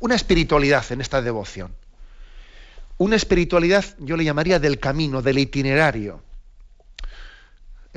[0.00, 1.74] una espiritualidad en esta devoción.
[2.98, 6.22] Una espiritualidad, yo le llamaría del camino, del itinerario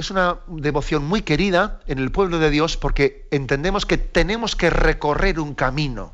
[0.01, 4.69] es una devoción muy querida en el pueblo de Dios porque entendemos que tenemos que
[4.69, 6.13] recorrer un camino,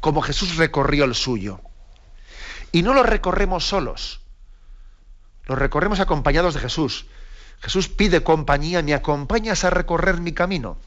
[0.00, 1.60] como Jesús recorrió el suyo.
[2.72, 4.20] Y no lo recorremos solos,
[5.46, 7.06] lo recorremos acompañados de Jesús.
[7.60, 10.78] Jesús pide compañía, me acompañas a recorrer mi camino.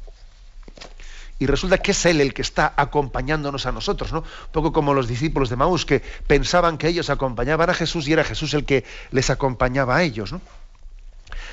[1.39, 4.19] Y resulta que es Él el que está acompañándonos a nosotros, ¿no?
[4.19, 8.13] Un poco como los discípulos de Maús, que pensaban que ellos acompañaban a Jesús y
[8.13, 10.41] era Jesús el que les acompañaba a ellos, ¿no?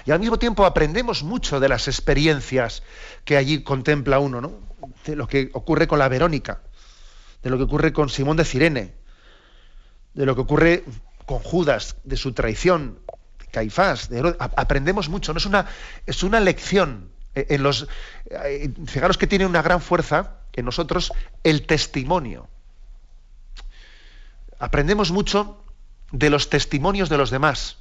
[0.06, 2.82] Y al mismo tiempo aprendemos mucho de las experiencias
[3.24, 4.52] que allí contempla uno, ¿no?
[5.04, 6.60] De lo que ocurre con la Verónica,
[7.42, 8.94] de lo que ocurre con Simón de Cirene,
[10.14, 10.85] de lo que ocurre
[11.26, 12.98] con Judas, de su traición,
[13.50, 15.38] Caifás, de aprendemos mucho, ¿no?
[15.38, 15.66] Es una,
[16.07, 17.11] es una lección.
[17.35, 17.88] Eh, en los,
[18.31, 21.12] eh, fijaros que tiene una gran fuerza en nosotros
[21.44, 22.48] el testimonio.
[24.59, 25.64] Aprendemos mucho
[26.12, 27.79] de los testimonios de los demás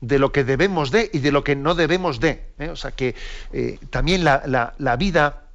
[0.00, 2.52] de lo que debemos de y de lo que no debemos de.
[2.58, 2.68] ¿eh?
[2.68, 3.14] O sea que
[3.52, 5.45] eh, también la, vida,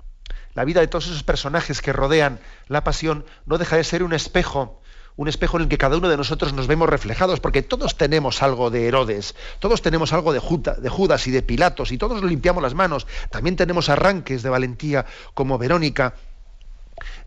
[0.53, 4.13] la vida de todos esos personajes que rodean la pasión no deja de ser un
[4.13, 4.81] espejo,
[5.15, 8.41] un espejo en el que cada uno de nosotros nos vemos reflejados, porque todos tenemos
[8.41, 12.73] algo de Herodes, todos tenemos algo de, Judas y de Pilatos, y todos limpiamos las
[12.73, 13.07] manos.
[13.29, 16.15] También tenemos arranques de valentía como Verónica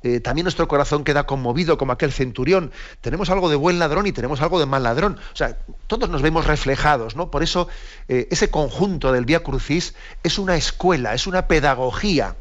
[0.02, 2.70] eh, también nuestro corazón queda conmovido como aquel centurión.
[3.00, 5.18] Tenemos algo de buen ladrón y tenemos algo de mal ladrón.
[5.32, 7.30] O sea, todos nos vemos reflejados, ¿no?
[7.30, 7.68] Por eso
[8.08, 12.36] eh, ese conjunto del Vía Crucis es una escuela, es una pedagogía,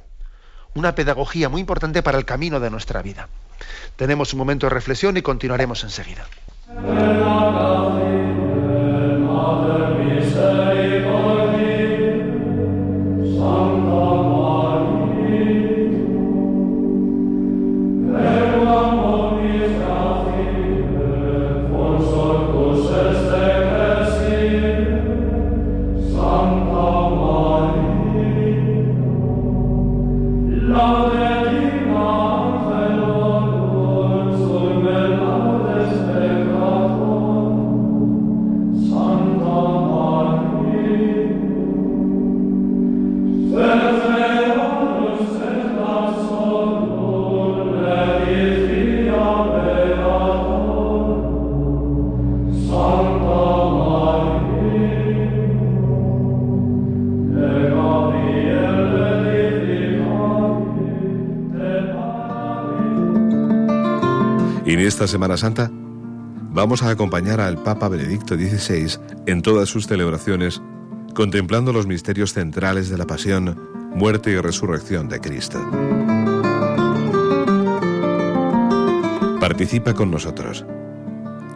[0.75, 3.27] una pedagogía muy importante para el camino de nuestra vida.
[3.95, 6.25] Tenemos un momento de reflexión y continuaremos enseguida.
[65.03, 65.69] Esta Semana Santa
[66.53, 70.61] vamos a acompañar al Papa Benedicto XVI en todas sus celebraciones,
[71.13, 73.59] contemplando los misterios centrales de la pasión,
[73.93, 75.59] muerte y resurrección de Cristo.
[79.41, 80.65] Participa con nosotros.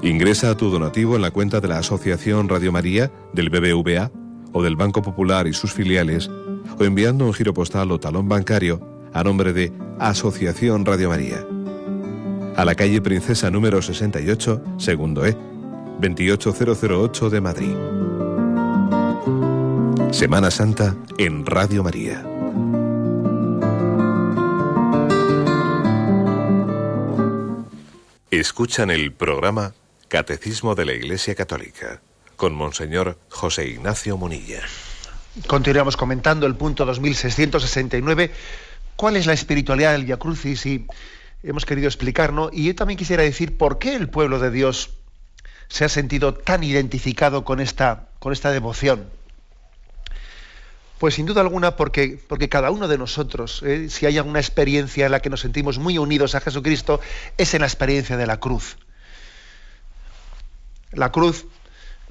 [0.01, 4.11] Ingresa a tu donativo en la cuenta de la Asociación Radio María, del BBVA
[4.51, 6.29] o del Banco Popular y sus filiales,
[6.77, 11.47] o enviando un giro postal o talón bancario a nombre de Asociación Radio María.
[12.57, 15.37] A la calle Princesa número 68, segundo E,
[15.99, 17.75] 28008 de Madrid.
[20.11, 22.25] Semana Santa en Radio María.
[28.31, 29.75] Escuchan el programa
[30.07, 32.01] Catecismo de la Iglesia Católica
[32.37, 34.61] con Monseñor José Ignacio Munilla.
[35.45, 38.31] Continuamos comentando el punto 2669.
[38.95, 40.65] ¿Cuál es la espiritualidad del Via Crucis?
[40.65, 40.87] Y
[41.43, 42.49] hemos querido explicar, ¿no?
[42.51, 44.91] Y yo también quisiera decir por qué el pueblo de Dios
[45.69, 49.09] se ha sentido tan identificado con esta, con esta devoción.
[50.97, 53.89] Pues sin duda alguna porque, porque cada uno de nosotros, ¿eh?
[53.89, 56.99] si hay alguna experiencia en la que nos sentimos muy unidos a Jesucristo,
[57.37, 58.77] es en la experiencia de la cruz.
[60.91, 61.45] La cruz,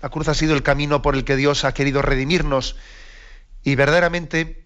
[0.03, 2.77] la cruz ha sido el camino por el que Dios ha querido redimirnos
[3.65, 4.65] y verdaderamente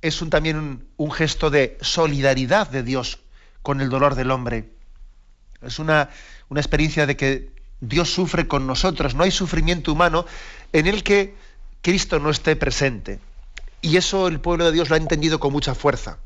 [0.00, 3.23] es también un, un, gesto de solidaridad de Dios
[3.64, 4.68] con el dolor del hombre.
[5.62, 6.10] Es una,
[6.50, 7.50] una experiencia de que
[7.80, 9.14] Dios sufre con nosotros.
[9.16, 10.26] No hay sufrimiento humano
[10.72, 11.34] en el que
[11.80, 13.18] Cristo no esté presente.
[13.80, 16.18] Y eso el pueblo de Dios lo ha entendido con mucha fuerza.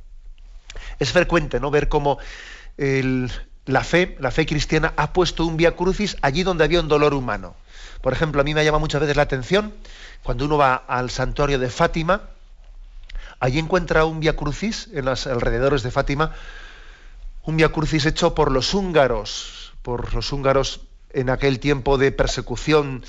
[0.99, 1.71] Es frecuente ¿no?
[1.71, 2.19] ver cómo
[2.77, 3.31] el,
[3.67, 7.15] la fe, la fe cristiana, ha puesto un vía crucis allí donde había un dolor
[7.15, 7.55] humano.
[8.03, 9.75] Por ejemplo, a mí me llama muchas veces la atención
[10.25, 12.23] cuando uno va al santuario de Fátima,
[13.39, 16.33] allí encuentra un vía crucis en los alrededores de Fátima,
[17.49, 20.83] un vía crucis hecho por los húngaros, por los húngaros
[21.15, 23.03] en aquel tiempo de persecución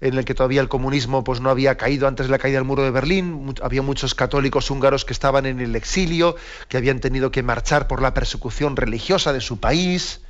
[0.00, 2.66] en el que todavía el comunismo pues, no había caído antes de la caída del
[2.66, 6.34] muro de Berlín, había muchos católicos húngaros que estaban en el exilio,
[6.66, 10.22] que habían tenido que marchar por la persecución religiosa de su país,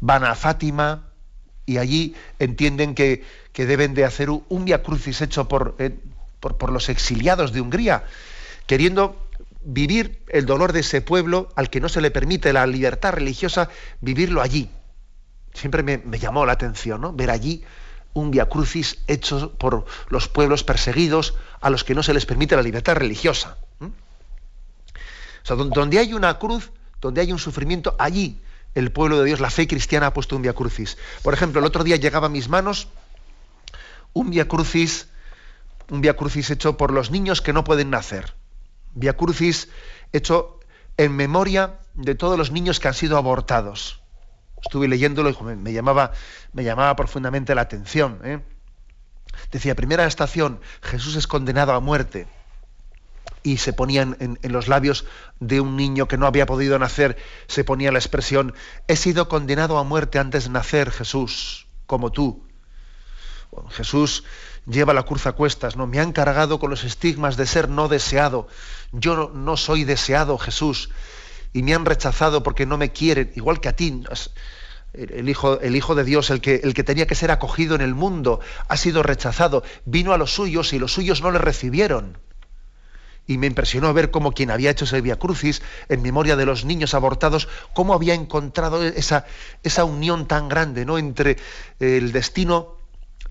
[0.00, 1.10] van a Fátima
[1.66, 5.94] y allí entienden que, que deben de hacer un via crucis hecho por, eh,
[6.40, 8.04] por, por los exiliados de Hungría,
[8.66, 9.25] queriendo
[9.66, 13.68] vivir el dolor de ese pueblo al que no se le permite la libertad religiosa,
[14.00, 14.70] vivirlo allí.
[15.52, 17.12] Siempre me, llamó la atención, ¿no?
[17.12, 17.64] Ver allí
[18.14, 22.56] un via crucis hecho por los pueblos perseguidos a los que no se les permite
[22.56, 23.58] la libertad religiosa.
[23.80, 28.40] O sea, donde hay una cruz, donde hay un sufrimiento, allí
[28.74, 30.96] el pueblo de Dios, la fe cristiana ha puesto un via crucis.
[31.22, 32.88] Por ejemplo, el otro día llegaba a mis manos
[34.12, 35.08] un via crucis,
[35.90, 38.34] un via crucis hecho por los niños que no pueden nacer.
[38.96, 39.68] Via crucis
[40.12, 40.58] hecho
[40.96, 44.02] en memoria de todos los niños que han sido abortados
[44.66, 46.12] estuve leyéndolo y me, llamaba,
[46.52, 48.20] me llamaba profundamente la atención.
[48.24, 48.40] ¿eh?
[49.52, 52.26] Decía, primera estación, Jesús es condenado a muerte.
[53.42, 55.04] Y se ponían en, en, los labios
[55.38, 57.16] de un niño que no había podido nacer,
[57.46, 58.54] se ponía la expresión,
[58.88, 62.44] he sido condenado a muerte antes de nacer, Jesús, como tú.
[63.52, 64.24] Bueno, Jesús
[64.66, 65.86] lleva la cruz a cuestas, ¿no?
[65.86, 68.48] Me han cargado con los estigmas de ser no deseado.
[68.92, 70.90] Yo no, soy deseado, Jesús
[71.56, 74.02] y me han rechazado porque no me quieren, igual que a ti.
[74.92, 77.80] El hijo, el hijo de Dios, el que, el que tenía que ser acogido en
[77.80, 79.62] el mundo, ha sido rechazado.
[79.86, 82.18] Vino a los suyos y los suyos no le recibieron.
[83.26, 86.66] Y me impresionó ver cómo quien había hecho ese Via Crucis, en memoria de los
[86.66, 89.24] niños abortados, cómo había encontrado esa,
[89.62, 90.98] esa unión tan grande ¿no?
[90.98, 91.38] entre
[91.80, 92.75] el destino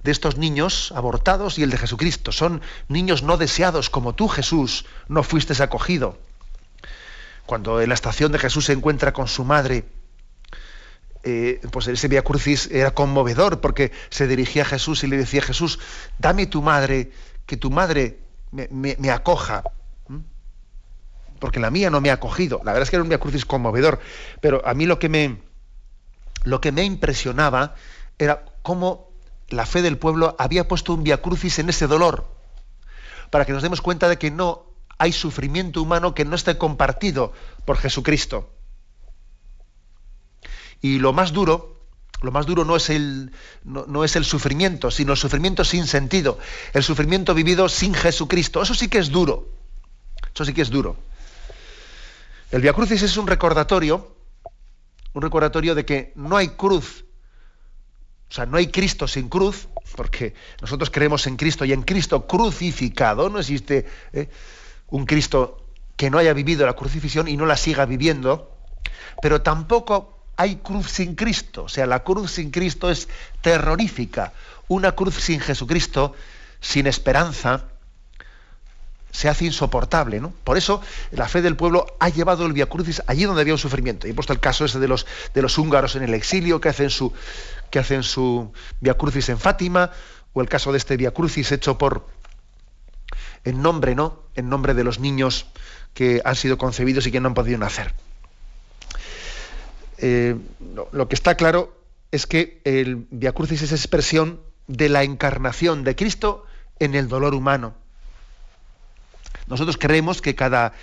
[0.05, 2.31] de estos niños abortados y el de Jesucristo.
[2.31, 6.17] Son niños no deseados, como tú, Jesús, no fuiste acogido
[7.45, 9.85] cuando en la estación de Jesús se encuentra con su madre,
[11.23, 15.41] eh, pues ese Via Crucis era conmovedor porque se dirigía a Jesús y le decía,
[15.41, 15.79] Jesús,
[16.19, 17.11] dame tu madre,
[17.45, 18.19] que tu madre
[18.51, 19.63] me, acoja,
[20.07, 20.19] ¿Mm?
[21.39, 22.61] porque la mía no me ha acogido.
[22.63, 23.99] La verdad es que era un Via Crucis conmovedor,
[24.41, 25.41] pero a mí lo que me,
[26.43, 27.75] lo que me impresionaba
[28.17, 29.04] era cómo
[29.49, 32.27] la fe del pueblo había puesto un Via Crucis en ese dolor,
[33.29, 34.65] para que nos demos cuenta de que no
[34.97, 37.33] hay sufrimiento humano que no esté compartido
[37.65, 38.49] por Jesucristo.
[40.81, 41.79] Y lo más duro,
[42.21, 43.31] lo más duro no es el,
[43.63, 46.39] no, es el sufrimiento, sino el sufrimiento sin sentido,
[46.73, 48.61] el sufrimiento vivido sin Jesucristo.
[48.61, 49.49] Eso sí que es duro.
[50.33, 50.97] Eso sí que es duro.
[52.51, 54.15] El Via Crucis es un recordatorio,
[55.13, 57.04] un recordatorio de que no hay cruz,
[58.29, 62.27] o sea, no hay Cristo sin cruz, porque nosotros creemos en Cristo y en Cristo
[62.27, 63.85] crucificado, no existe.
[64.13, 64.29] ¿eh?
[64.89, 65.61] un Cristo
[65.95, 68.51] que no haya vivido la crucifixión y no la siga viviendo,
[69.21, 71.63] pero tampoco hay cruz sin Cristo.
[71.63, 73.07] O sea, la cruz sin Cristo es
[73.41, 74.33] terrorífica.
[74.67, 76.13] Una cruz sin Jesucristo,
[76.59, 77.65] sin esperanza,
[79.11, 80.19] se hace insoportable.
[80.19, 80.33] ¿no?
[80.43, 83.59] Por eso la fe del pueblo ha llevado el Via Crucis allí donde había un
[83.59, 84.07] sufrimiento.
[84.07, 86.69] Y he puesto el caso ese de los, de los húngaros en el exilio que
[86.69, 87.13] hacen su,
[87.69, 88.51] que hacen su
[88.81, 89.91] Via Crucis en Fátima,
[90.33, 92.07] o el caso de este Via Crucis hecho por
[93.43, 94.23] en nombre, ¿no?
[94.35, 95.45] En nombre de los niños
[95.93, 97.93] que han sido concebidos y que no han podido nacer.
[99.97, 100.35] Eh,
[100.91, 101.73] lo, que está claro
[102.11, 106.45] es que el Via Crucis es expresión de la encarnación de Cristo
[106.79, 107.75] en el dolor humano.
[109.47, 110.73] Nosotros creemos que cada,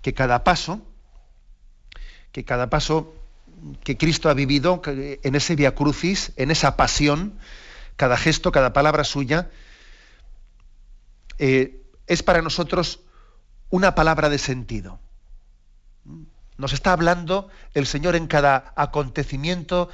[0.00, 0.80] que cada paso,
[2.30, 3.14] que cada paso
[3.84, 7.38] que Cristo ha vivido en ese Via Crucis, en esa pasión,
[7.96, 9.50] cada gesto, cada palabra suya,
[11.38, 13.00] eh, es para nosotros
[13.70, 15.00] una palabra de sentido.
[16.58, 19.88] Nos está hablando el Señor en cada acontecimiento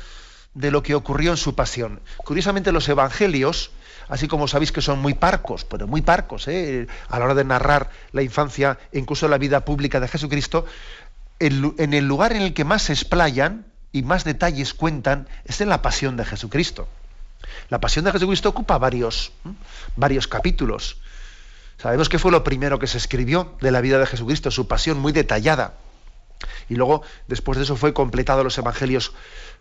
[0.55, 2.01] de lo que ocurrió en su pasión.
[2.19, 3.71] Curiosamente los evangelios,
[4.09, 6.87] así como sabéis que son muy parcos, pero muy parcos, ¿eh?
[7.09, 10.67] a la hora de narrar la infancia incluso la vida pública de Jesucristo,
[11.41, 15.69] en el lugar en el que más se explayan y más detalles cuentan es en
[15.69, 16.89] la pasión de Jesucristo.
[17.69, 19.33] La pasión de Jesucristo ocupa varios,
[19.97, 20.99] varios capítulos.
[21.79, 24.99] Sabemos que fue lo primero que se escribió de la vida de Jesucristo, su pasión
[24.99, 25.75] muy detallada.
[26.69, 29.13] Y luego, después de eso, fue completado los evangelios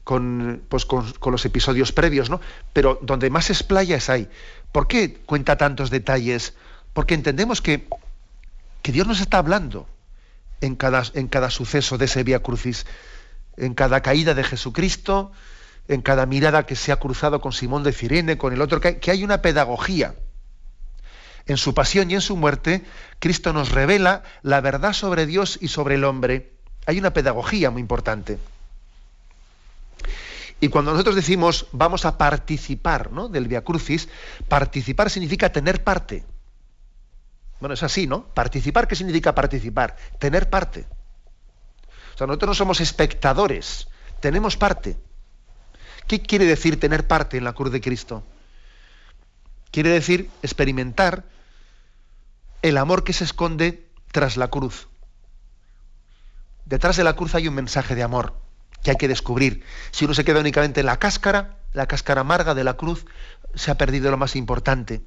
[0.03, 2.39] con, pues, con, los episodios previos, ¿no?
[2.73, 4.29] Pero donde más explaya es ahí.
[4.71, 6.53] ¿Por qué cuenta tantos detalles?
[6.93, 7.87] Porque entendemos que,
[8.81, 9.87] que Dios nos está hablando
[10.61, 12.85] en cada, en cada suceso de ese Vía Crucis,
[13.57, 15.31] en cada caída de Jesucristo,
[15.87, 19.11] en cada mirada que se ha cruzado con Simón de Cirene, con el otro, que
[19.11, 20.15] hay una pedagogía
[21.47, 22.83] en su pasión y en su muerte,
[23.19, 26.51] Cristo nos revela la verdad sobre Dios y sobre el hombre.
[26.85, 28.37] Hay una pedagogía muy importante.
[30.59, 33.29] Y cuando nosotros decimos vamos a participar ¿no?
[33.29, 34.09] del Via Crucis,
[34.47, 36.25] participar significa tener parte.
[37.59, 38.25] Bueno, es así, ¿no?
[38.25, 39.95] Participar, ¿qué significa participar?
[40.19, 40.85] Tener parte.
[42.13, 43.87] O sea, nosotros no somos espectadores,
[44.19, 44.97] tenemos parte.
[46.07, 48.23] ¿Qué quiere decir tener parte en la cruz de Cristo?
[49.71, 51.25] Quiere decir experimentar
[52.61, 54.87] el amor que se esconde tras la cruz.
[56.65, 58.33] Detrás de la cruz hay un mensaje de amor
[58.83, 59.63] que hay que descubrir.
[59.91, 63.05] Si uno se queda únicamente en la cáscara, la cáscara amarga de la cruz,
[63.53, 65.01] se ha perdido lo más importante.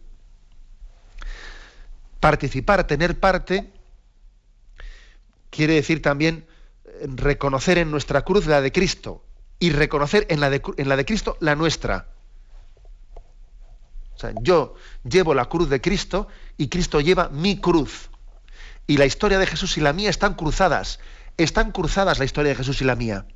[2.21, 3.73] Participar, tener parte,
[5.51, 6.47] quiere decir también
[7.03, 9.25] reconocer en nuestra cruz la de Cristo
[9.59, 12.07] y reconocer en la de, en la de Cristo la nuestra
[14.43, 18.11] yo llevo la cruz de Cristo y Cristo lleva mi cruz.
[18.87, 20.99] Y la historia de Jesús y la mía están cruzadas.
[21.37, 23.27] Están cruzadas la historia de Jesús y la mía.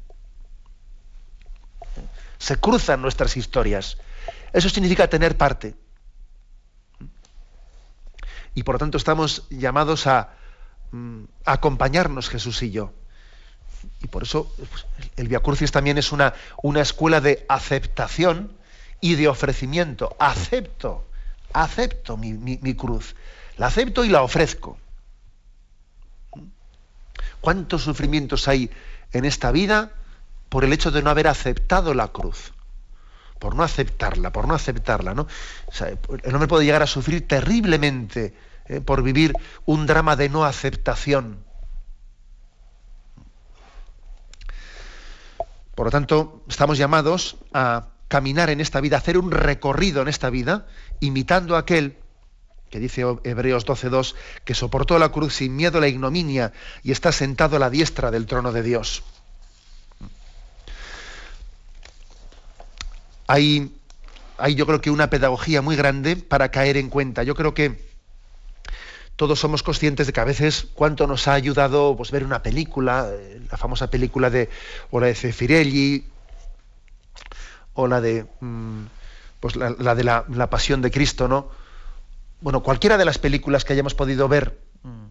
[2.39, 3.99] Se cruzan nuestras historias.
[4.53, 5.75] Eso significa tener parte.
[8.55, 10.31] Y por lo tanto estamos llamados a,
[10.93, 12.93] mm, acompañarnos Jesús y yo.
[14.03, 14.87] Y por eso pues,
[15.17, 18.53] el Via Crucis también es una, una escuela de aceptación
[19.01, 20.17] y de ofrecimiento.
[20.19, 21.05] Acepto,
[21.53, 23.15] acepto mi, cruz.
[23.59, 24.79] La acepto y la ofrezco.
[27.41, 28.71] ¿Cuántos sufrimientos hay
[29.13, 29.93] en esta vida
[30.49, 32.55] por el hecho de no haber aceptado la cruz?
[33.45, 35.27] Por no aceptarla, por no aceptarla, ¿no?
[35.79, 38.33] el hombre puede llegar a sufrir terriblemente
[38.65, 39.35] eh, por vivir
[39.67, 41.45] un drama de no aceptación.
[45.75, 50.31] Por lo tanto, estamos llamados a caminar en esta vida, hacer un recorrido en esta
[50.31, 50.67] vida,
[51.01, 51.99] imitando a aquel
[52.71, 54.15] que dice Hebreos 12.2,
[54.47, 58.11] que soportó la cruz sin miedo a la ignominia y está sentado a la diestra
[58.11, 59.05] del trono de Dios.
[63.27, 63.75] Hay,
[64.39, 67.23] hay yo creo que una pedagogía muy grande para caer en cuenta.
[67.23, 67.79] Yo creo que
[69.17, 73.09] todos somos conscientes de que a veces cuánto nos ha ayudado pues, ver una película,
[73.11, 74.49] eh, la famosa película de
[74.91, 76.05] o la de Cefirelli,
[77.75, 78.85] o la de mm,
[79.41, 81.51] pues la, de la, pasión de Cristo, ¿no?
[82.41, 85.07] Bueno, cualquiera de las películas que hayamos podido ver mm,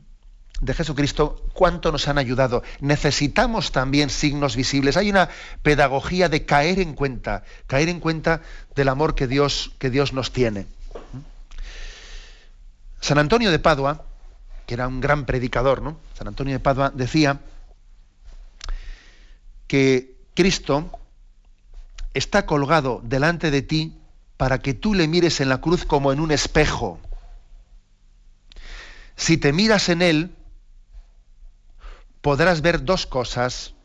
[0.64, 2.64] de Jesucristo, cuánto nos han ayudado.
[2.80, 4.96] Necesitamos también signos visibles.
[4.96, 5.30] Hay una
[5.62, 8.42] pedagogía de caer en cuenta, caer en cuenta
[8.76, 10.66] del amor que Dios, que Dios nos tiene.
[13.02, 14.06] San Antonio de Padua,
[14.66, 15.98] que era un gran predicador, ¿no?
[16.18, 17.42] San Antonio de Padua decía
[19.68, 20.90] que Cristo
[22.14, 24.00] está colgado delante de ti
[24.38, 27.00] para que tú le mires en la cruz como en un espejo.
[29.18, 30.36] Si te miras en él,
[32.24, 33.76] podrás ver dos cosas.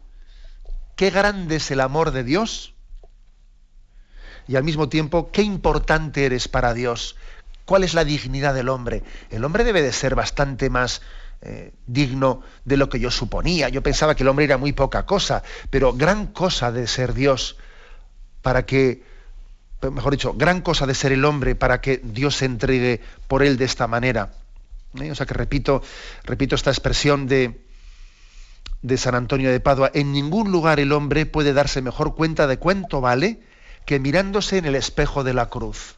[0.94, 2.72] qué grande es el amor de Dios
[4.46, 7.16] y al mismo tiempo qué importante eres para Dios.
[7.64, 9.02] ¿Cuál es la dignidad del hombre?
[9.30, 11.02] El hombre debe de ser bastante más
[11.42, 13.68] eh, digno de lo que yo suponía.
[13.68, 17.56] Yo pensaba que el hombre era muy poca cosa, pero gran cosa de ser Dios
[18.40, 19.02] para que,
[19.82, 23.58] mejor dicho, gran cosa de ser el hombre para que Dios se entregue por él
[23.58, 24.30] de esta manera.
[25.00, 25.10] ¿Eh?
[25.10, 25.82] O sea que repito,
[26.24, 27.67] repito esta expresión de,
[28.82, 32.58] de San Antonio de Padua, en ningún lugar el hombre puede darse mejor cuenta de
[32.58, 33.40] cuánto vale
[33.86, 35.96] que mirándose en el espejo de la cruz.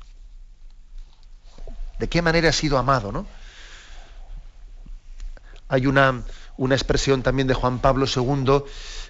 [1.99, 3.27] De qué manera ha sido amado, ¿no?
[5.69, 6.23] Hay una,
[6.57, 8.65] una expresión también de Juan Pablo II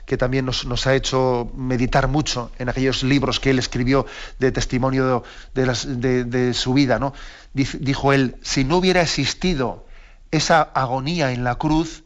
[0.04, 4.06] que también nos, ha hecho meditar mucho en aquellos libros que él escribió
[4.38, 5.22] de testimonio
[5.54, 6.98] de, de su vida.
[6.98, 7.14] ¿no?
[7.52, 9.86] Dijo él, si no hubiera existido
[10.30, 12.02] esa agonía en la cruz,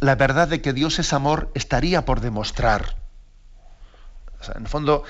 [0.00, 2.96] la verdad de que Dios es amor estaría por demostrar.
[4.54, 5.04] en el fondo,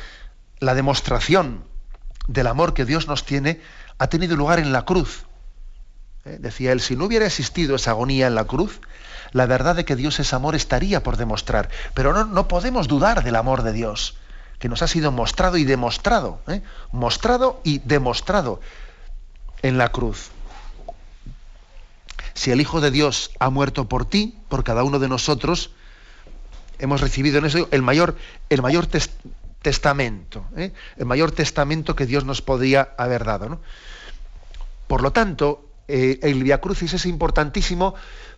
[0.61, 1.65] la demostración
[2.27, 3.61] del amor que Dios nos tiene
[3.99, 5.27] ha tenido lugar en la cruz.
[6.25, 6.39] ¿eh?
[6.41, 8.81] Decía él, si no hubiera existido esa agonía en la cruz,
[9.33, 11.69] la verdad de que Dios es amor estaría por demostrar.
[11.95, 14.17] Pero no, no podemos dudar del amor de Dios,
[14.59, 16.41] que nos ha sido mostrado y demostrado.
[16.49, 16.63] ¿eh?
[16.93, 18.61] Mostrado y demostrado
[19.63, 20.31] en la cruz.
[22.39, 25.73] Si el Hijo de Dios ha muerto por ti, por cada uno de nosotros,
[26.79, 28.15] hemos recibido en eso el mayor,
[28.49, 28.87] el mayor
[29.61, 30.73] testamento, ¿eh?
[30.99, 33.61] el mayor testamento que Dios nos podía haber dado.
[34.87, 37.97] Por lo tanto, eh, el Via Crucis es importantísimo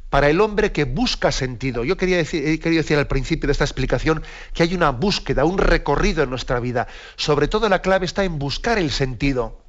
[0.09, 1.85] para el hombre que busca sentido.
[1.85, 4.23] Yo quería decir, he querido decir al principio de esta explicación
[4.55, 6.89] que hay una búsqueda, un recorrido en nuestra vida.
[7.17, 9.61] Sobre todo la clave está en buscar el sentido.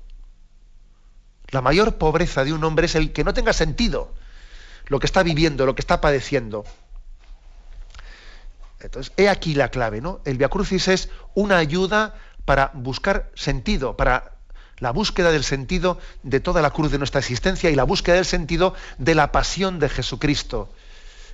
[1.50, 4.21] La mayor pobreza de un hombre es el que no tenga sentido
[4.92, 6.66] lo que está viviendo, lo que está padeciendo.
[8.82, 10.20] Entonces, he aquí la clave, ¿no?
[10.26, 12.14] El Via Crucis es una ayuda
[12.44, 14.34] para buscar sentido, para
[14.80, 18.26] la búsqueda del sentido de toda la cruz de nuestra existencia y la búsqueda del
[18.26, 20.74] sentido de la pasión de Jesucristo,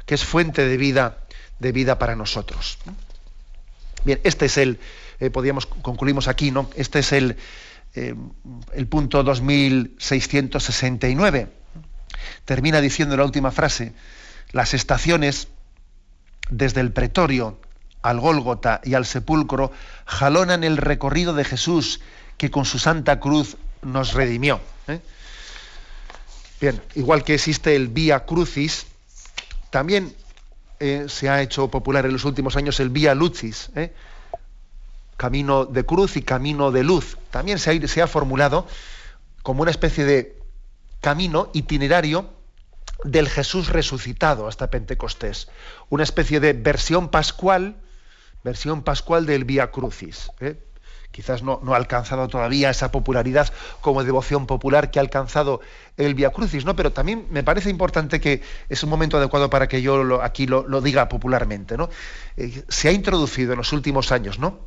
[0.06, 1.18] que es fuente de vida,
[1.58, 2.78] de vida para nosotros.
[4.04, 4.80] Bien, este es el,
[5.20, 6.70] eh, podríamos, concluimos aquí, ¿no?
[6.76, 7.38] Este es el,
[7.96, 8.14] eh,
[8.74, 11.48] el punto 2669.
[12.46, 13.94] Termina diciendo la última frase,
[14.52, 15.48] las estaciones
[16.50, 17.60] desde el pretorio
[18.02, 19.72] al Gólgota y al sepulcro
[20.06, 22.00] jalonan el recorrido de Jesús
[22.38, 24.62] que con su santa cruz nos redimió.
[24.88, 25.02] ¿eh?
[26.62, 28.86] Bien, igual que existe el Vía Crucis,
[29.70, 30.16] también
[30.80, 33.94] eh, se ha hecho popular en los últimos años el Vía Lucis, ¿eh?
[35.18, 37.18] camino de cruz y camino de luz.
[37.32, 38.68] También se ha, se ha formulado
[39.42, 40.37] como una especie de
[41.02, 42.34] camino itinerario
[43.04, 45.50] del Jesús resucitado hasta Pentecostés,
[45.90, 47.78] una especie de versión pascual,
[48.44, 50.32] versión pascual del Vía Crucis.
[50.40, 50.58] ¿eh?
[51.12, 55.62] Quizás no, ha alcanzado todavía esa popularidad como devoción popular que ha alcanzado
[55.96, 56.76] el Via Crucis, ¿no?
[56.76, 60.82] Pero también me parece importante que es un momento adecuado para que yo aquí lo,
[60.82, 61.90] diga popularmente, ¿no?
[62.36, 64.60] Eh, se ha introducido en los últimos años, ¿no?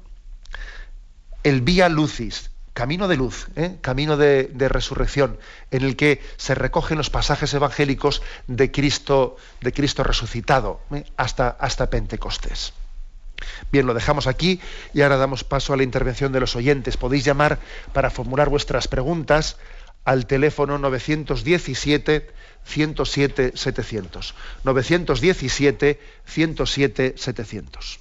[1.43, 3.77] El Via Lucis, camino de luz, ¿eh?
[3.81, 5.39] camino de, resurrección,
[5.71, 11.05] en el que se recogen los pasajes evangélicos de Cristo, de Cristo resucitado, ¿eh?
[11.16, 12.73] hasta, hasta Pentecostés.
[13.73, 14.61] Bien, lo dejamos aquí
[14.93, 16.97] y ahora damos paso a la intervención de los oyentes.
[16.97, 17.59] Podéis llamar
[17.93, 19.57] para formular vuestras preguntas
[20.05, 22.31] al teléfono 917
[22.64, 24.35] 107 700.
[24.64, 28.01] 917 107 700.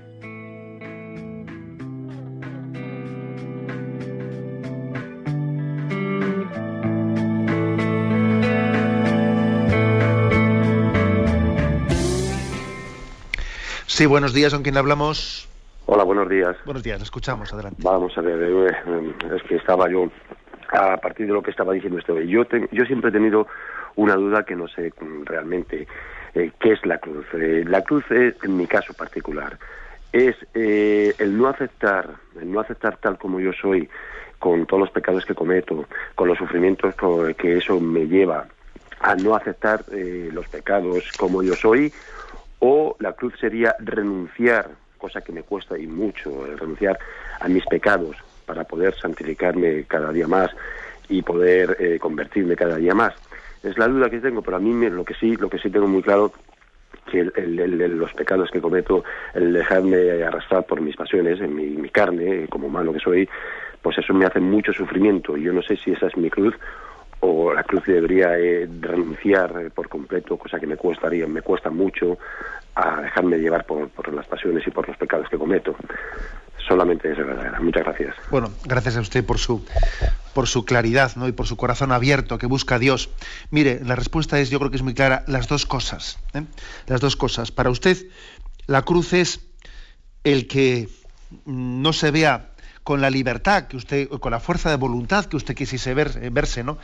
[14.01, 15.47] Sí, buenos días, ¿con quién hablamos?
[15.85, 16.57] Hola, buenos días.
[16.65, 17.83] Buenos días, escuchamos, adelante.
[17.83, 20.09] Vamos a ver, eh, es que estaba yo,
[20.71, 23.45] a partir de lo que estaba diciendo este yo, yo siempre he tenido
[23.97, 24.91] una duda que no sé
[25.25, 25.85] realmente
[26.33, 27.27] eh, qué es la cruz.
[27.33, 29.59] Eh, la cruz, es, en mi caso particular,
[30.11, 32.09] es el no aceptar,
[32.41, 33.87] el no aceptar tal como yo soy,
[34.39, 35.85] con todos los pecados que cometo,
[36.15, 36.95] con los sufrimientos
[37.37, 38.47] que eso me lleva
[38.99, 41.93] a no aceptar los pecados como yo soy,
[42.61, 46.97] o la cruz sería renunciar, cosa que me cuesta y mucho, eh, renunciar
[47.39, 50.51] a mis pecados para poder santificarme cada día más
[51.09, 53.13] y poder eh, convertirme cada día más.
[53.63, 55.87] Es la duda que tengo, pero a mí lo que sí, lo que sí tengo
[55.87, 56.31] muy claro
[57.09, 59.03] que los pecados que cometo,
[59.33, 63.27] el dejarme arrastrar por mis pasiones, en mi, mi carne, como humano que soy,
[63.81, 65.35] pues eso me hace mucho sufrimiento.
[65.35, 66.55] Y yo no sé si esa es mi cruz
[67.21, 71.69] o la cruz debería eh, renunciar eh, por completo, cosa que me cuestaría, me cuesta
[71.69, 72.17] mucho
[72.75, 75.75] a dejarme llevar por, por, las pasiones y por los pecados que cometo.
[76.67, 77.59] Solamente eso, verdadera.
[77.59, 78.15] Muchas gracias.
[78.29, 79.65] Bueno, gracias a usted por su
[80.33, 81.27] por su claridad, ¿no?
[81.27, 83.09] y por su corazón abierto que busca a Dios.
[83.49, 86.19] Mire, la respuesta es, yo creo que es muy clara, las dos cosas.
[86.33, 86.43] ¿eh?
[86.87, 87.51] Las dos cosas.
[87.51, 87.97] Para usted,
[88.67, 89.41] la cruz es
[90.23, 90.87] el que
[91.45, 92.50] no se vea
[92.83, 96.63] con la libertad que usted, con la fuerza de voluntad que usted quisiese ver, verse,
[96.63, 96.77] ¿no?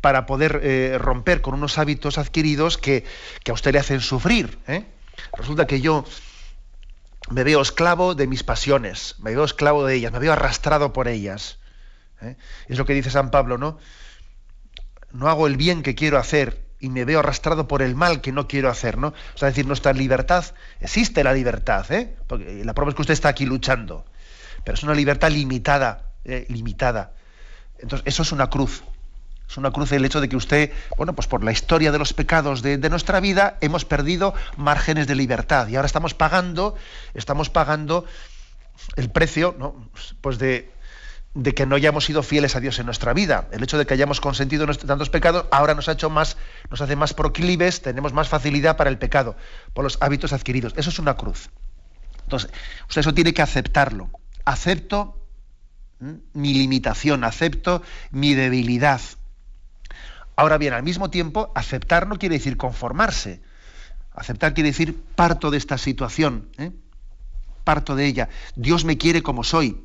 [0.00, 3.04] Para poder eh, romper con unos hábitos adquiridos que,
[3.48, 4.58] a usted le hacen sufrir.
[4.66, 4.84] ¿eh?
[5.36, 6.04] Resulta que yo
[7.30, 11.08] me veo esclavo de mis pasiones, me veo esclavo de ellas, me veo arrastrado por
[11.08, 11.58] ellas.
[12.20, 12.36] ¿eh?
[12.68, 13.78] Es lo que dice San Pablo, ¿no?
[15.12, 18.32] No hago el bien que quiero hacer y me veo arrastrado por el mal que
[18.32, 19.08] no quiero hacer, ¿no?
[19.34, 20.44] O sea, decir, nuestra libertad,
[20.80, 22.16] existe la libertad, ¿eh?
[22.26, 24.04] Porque la prueba es que usted está aquí luchando
[24.64, 27.12] pero es una libertad limitada, eh, limitada.
[27.78, 28.82] Entonces, eso es una cruz.
[29.48, 32.12] Es una cruz el hecho de que usted, bueno, pues por la historia de los
[32.12, 35.68] pecados de, nuestra vida, hemos perdido márgenes de libertad.
[35.68, 36.74] Y ahora estamos pagando,
[37.12, 38.06] estamos pagando
[38.96, 39.88] el precio, ¿no?
[40.22, 40.72] Pues de,
[41.54, 43.48] que no hayamos sido fieles a Dios en nuestra vida.
[43.52, 46.38] El hecho de que hayamos consentido tantos pecados ahora nos ha hecho más,
[46.70, 49.36] nos hace más proclives, tenemos más facilidad para el pecado,
[49.74, 50.72] por los hábitos adquiridos.
[50.76, 51.50] Eso es una cruz.
[52.22, 52.50] Entonces,
[52.88, 54.10] usted eso tiene que aceptarlo
[54.44, 55.20] acepto
[56.32, 59.00] mi limitación, acepto mi debilidad.
[60.36, 63.40] Ahora bien, al mismo tiempo, aceptar no quiere decir conformarse.
[64.14, 66.72] Aceptar quiere decir parto de esta situación, ¿eh?
[67.64, 68.28] parto de ella.
[68.54, 69.84] Dios me quiere como soy.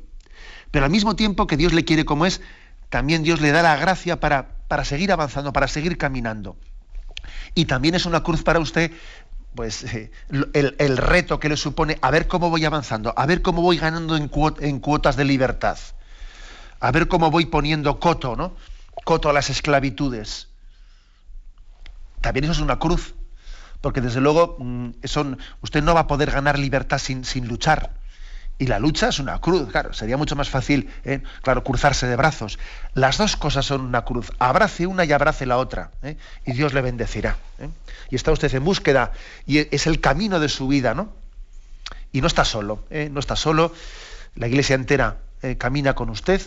[0.70, 2.40] Pero al mismo tiempo que Dios le quiere como es,
[2.90, 6.56] también Dios le da la gracia para, para seguir avanzando, para seguir caminando.
[7.54, 8.92] Y también es una cruz para usted
[9.54, 10.10] pues eh,
[10.52, 14.16] el, reto que le supone a ver cómo voy avanzando, a ver cómo voy ganando
[14.16, 14.28] en,
[14.80, 15.78] cuotas de libertad,
[16.78, 18.54] a ver cómo voy poniendo coto, ¿no?
[19.04, 20.48] Coto a las esclavitudes.
[22.20, 23.14] También eso es una cruz,
[23.80, 24.90] porque desde luego mm,
[25.62, 27.99] usted no va a poder ganar libertad sin, sin luchar.
[28.60, 31.22] Y la lucha es una cruz, claro, sería mucho más fácil, ¿eh?
[31.40, 32.58] claro, cruzarse de brazos.
[32.92, 34.32] Las dos cosas son una cruz.
[34.38, 35.92] Abrace una y abrace la otra.
[36.02, 36.18] ¿eh?
[36.44, 37.38] Y Dios le bendecirá.
[37.58, 37.70] ¿eh?
[38.10, 39.12] Y está usted en búsqueda
[39.46, 41.08] y es el camino de su vida, ¿no?
[42.12, 43.72] Y no está solo, no está solo.
[44.34, 45.16] La iglesia entera
[45.56, 46.42] camina con usted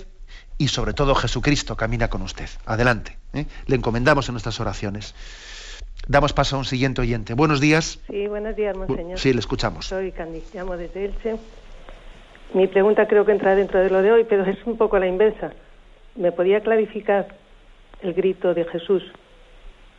[0.59, 2.49] y sobre todo Jesucristo camina con usted.
[2.67, 3.17] Adelante.
[3.31, 5.15] Le encomendamos en nuestras oraciones.
[6.07, 7.33] Damos paso a un siguiente oyente.
[7.33, 7.97] Buenos días.
[8.07, 9.17] Sí, buenos días, monseñor.
[9.17, 9.87] Sí, le escuchamos.
[9.87, 11.37] Soy Candy, llamo desde Elche.
[12.53, 15.07] Mi pregunta creo que entra dentro de lo de hoy, pero es un poco la
[15.07, 15.51] inversa.
[16.15, 17.27] ¿Me podía clarificar
[18.01, 19.03] el grito de Jesús,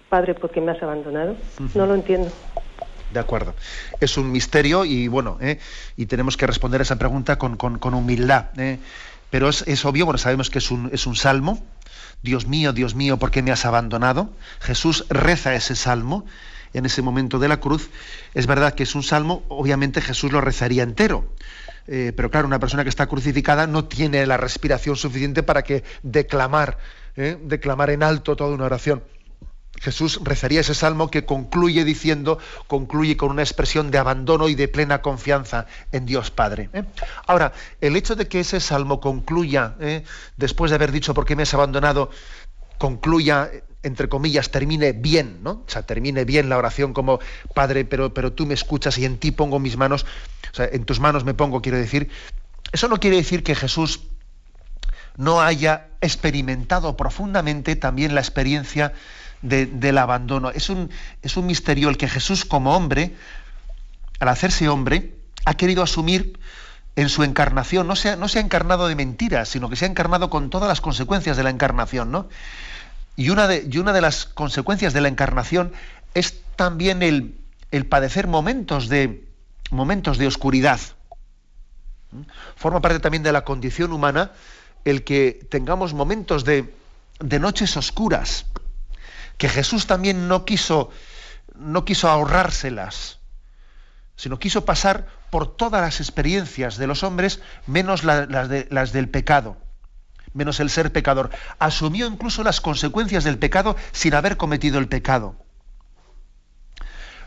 [0.09, 1.37] Padre, ¿por qué me has abandonado?
[1.75, 2.31] No lo entiendo.
[3.13, 3.55] De acuerdo.
[4.01, 5.59] Es un misterio y bueno, ¿eh?
[5.97, 8.47] y tenemos que responder a esa pregunta con, humildad.
[8.59, 8.79] ¿eh?
[9.31, 11.65] Pero es, obvio, bueno, sabemos que es un, es un salmo.
[12.23, 14.31] Dios mío, Dios mío, ¿por qué me has abandonado?
[14.61, 16.27] Jesús reza ese salmo
[16.73, 17.91] en ese momento de la cruz.
[18.35, 21.29] Es verdad que es un salmo, obviamente Jesús lo rezaría entero.
[21.87, 25.85] Eh, pero claro, una persona que está crucificada no tiene la respiración suficiente para que
[26.03, 26.79] declamar,
[27.17, 27.39] ¿eh?
[27.43, 29.03] declamar en alto toda una oración.
[29.81, 34.69] Jesús rezaría ese salmo que concluye diciendo, concluye con una expresión de abandono y de
[34.69, 36.71] plena confianza en Dios Padre.
[36.73, 36.85] ¿eh?
[37.27, 39.75] Ahora, el hecho de que ese salmo concluya,
[40.37, 42.11] después de haber dicho por qué me has abandonado,
[42.79, 43.51] concluya
[43.85, 45.51] entre comillas, termine bien, ¿no?
[45.51, 47.21] O sea, termine bien la oración como
[47.55, 50.05] Padre, pero, pero tú me escuchas y en ti pongo mis manos,
[50.53, 52.11] o sea, en tus manos me pongo, quiero decir.
[52.73, 54.01] Eso no quiere decir que Jesús
[55.17, 58.93] no haya experimentado profundamente también la experiencia
[59.43, 60.51] del abandono.
[60.51, 60.91] Es un,
[61.23, 63.15] es un misterio el que Jesús como hombre,
[64.19, 65.15] al hacerse hombre,
[65.45, 66.39] ha querido asumir
[66.97, 67.87] en su encarnación.
[67.87, 70.69] No se, no se ha encarnado de mentiras, sino que se ha encarnado con todas
[70.69, 72.11] las consecuencias de la encarnación.
[72.11, 72.29] ¿no?
[73.17, 75.73] Y, una de, las consecuencias de la encarnación
[76.15, 79.27] es también el, padecer momentos de,
[80.27, 80.81] oscuridad.
[82.57, 84.33] Forma parte también de la condición humana
[84.85, 86.75] el que tengamos momentos de,
[87.21, 88.47] de noches oscuras,
[89.39, 90.91] que Jesús también no quiso,
[91.55, 93.19] no quiso ahorrárselas,
[94.17, 99.57] sino quiso pasar por todas las experiencias de los hombres, menos las del pecado,
[100.35, 101.31] menos el ser pecador.
[101.59, 105.37] Asumió incluso las consecuencias del pecado sin haber cometido el pecado.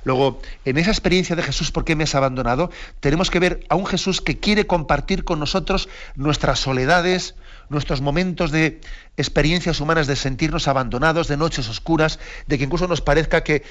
[0.04, 2.72] Luego, en esa experiencia de Jesús, ¿por qué me has abandonado?
[3.02, 7.36] Tenemos que ver a un Jesús que quiere compartir con nosotros nuestras soledades,
[7.68, 8.80] nuestros momentos de
[9.18, 13.64] experiencias humanas de sentirnos abandonados, de noches oscuras, de que incluso nos parezca que,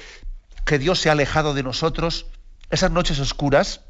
[0.63, 2.27] que Dios se ha alejado de nosotros.
[2.69, 3.81] Esas noches oscuras,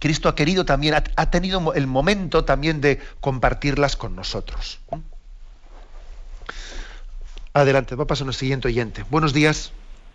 [0.00, 4.80] Cristo ha querido también, ha, tenido el momento también de compartirlas con nosotros.
[7.52, 9.04] Adelante, va a pasar el siguiente oyente.
[9.10, 9.72] Buenos días.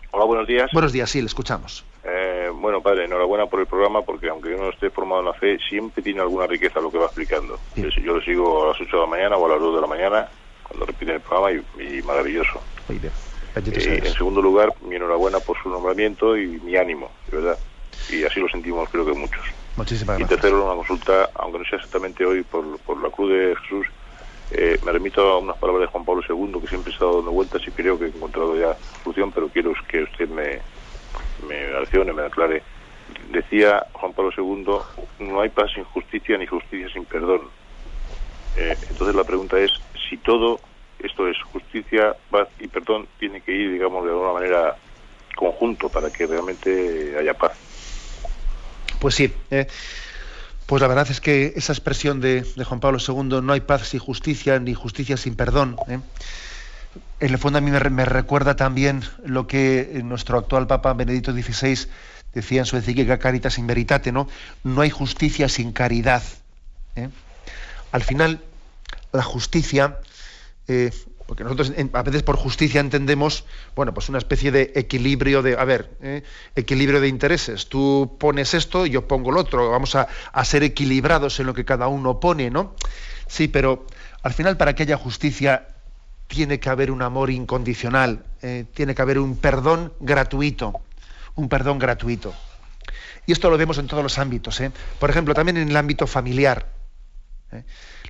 [0.10, 0.72] Hola, buenos días.
[0.74, 1.86] Buenos días, sí, le escuchamos.
[2.04, 5.34] Eh, bueno, padre, enhorabuena por el programa, porque aunque yo no esté formado en la
[5.34, 7.60] fe, siempre tiene alguna riqueza lo que va explicando.
[7.76, 9.88] Yo, lo sigo a las 8 de la mañana o a las 2 de la
[9.88, 10.30] mañana,
[10.64, 12.60] cuando repiten el programa, y, maravilloso.
[12.88, 17.60] Muy eh, en segundo lugar, mi enhorabuena por su nombramiento y mi ánimo, de verdad.
[18.10, 19.46] Y así lo sentimos, creo que muchos.
[19.76, 20.40] Muchísimas gracias.
[20.40, 23.88] Y tercero, una consulta, aunque no sea exactamente hoy por, por la cruz de Jesús,
[24.52, 27.32] eh, me remito a unas palabras de Juan Pablo II que siempre he estado dando
[27.32, 30.62] vueltas y creo que he encontrado ya solución, pero quiero que usted me,
[31.48, 32.62] me accione, me aclare.
[33.32, 37.42] Decía Juan Pablo II, no hay paz sin justicia ni justicia sin perdón.
[38.56, 39.72] Eh, entonces la pregunta es
[40.10, 40.60] si todo
[41.00, 44.76] esto es justicia, paz y perdón tiene que ir, digamos, de alguna manera
[45.36, 47.54] conjunto para que realmente haya paz.
[49.06, 49.32] Pues sí.
[49.52, 49.68] Eh,
[50.66, 54.00] pues la verdad es que esa expresión de, Juan Pablo II, no hay paz sin
[54.00, 56.00] justicia, ni justicia sin perdón, ¿eh?
[57.20, 61.88] en el fondo a mí me, recuerda también lo que nuestro actual Papa Benedicto XVI
[62.34, 64.28] decía en su encíclica Caritas in Veritate, ¿no?
[64.64, 66.24] No hay justicia sin caridad.
[66.96, 67.10] ¿eh?
[67.92, 68.42] Al final,
[69.12, 70.00] la justicia
[70.68, 70.90] eh,
[71.26, 73.46] porque nosotros a veces por justicia entendemos,
[73.76, 76.24] bueno, pues una especie de equilibrio de, a ver, ¿eh?
[76.56, 77.68] equilibrio de intereses.
[77.68, 80.08] Tú pones esto, y yo pongo lo otro, vamos a,
[80.44, 82.76] ser equilibrados en lo que cada uno pone, ¿no?
[83.28, 83.88] Sí, pero
[84.22, 85.68] al final para que haya justicia
[86.28, 90.74] tiene que haber un amor incondicional, eh, tiene que haber un perdón gratuito,
[91.34, 92.36] un perdón gratuito.
[93.26, 94.72] Y esto lo vemos en todos los ámbitos, ¿eh?
[95.00, 96.68] Por ejemplo, también en el ámbito familiar.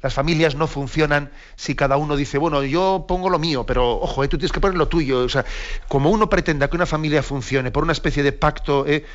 [0.01, 4.23] Las familias no funcionan si cada uno dice, bueno, yo pongo lo mío, pero ojo,
[4.23, 5.19] eh, tú tienes que poner lo tuyo.
[5.19, 5.45] O sea,
[5.87, 9.05] como uno pretenda que una familia funcione por una especie de pacto, eh,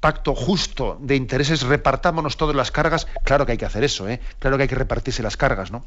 [0.00, 4.20] pacto justo de intereses, repartámonos todas las cargas, claro que hay que hacer eso, ¿eh?
[4.38, 5.84] claro que hay que repartirse las cargas, ¿no?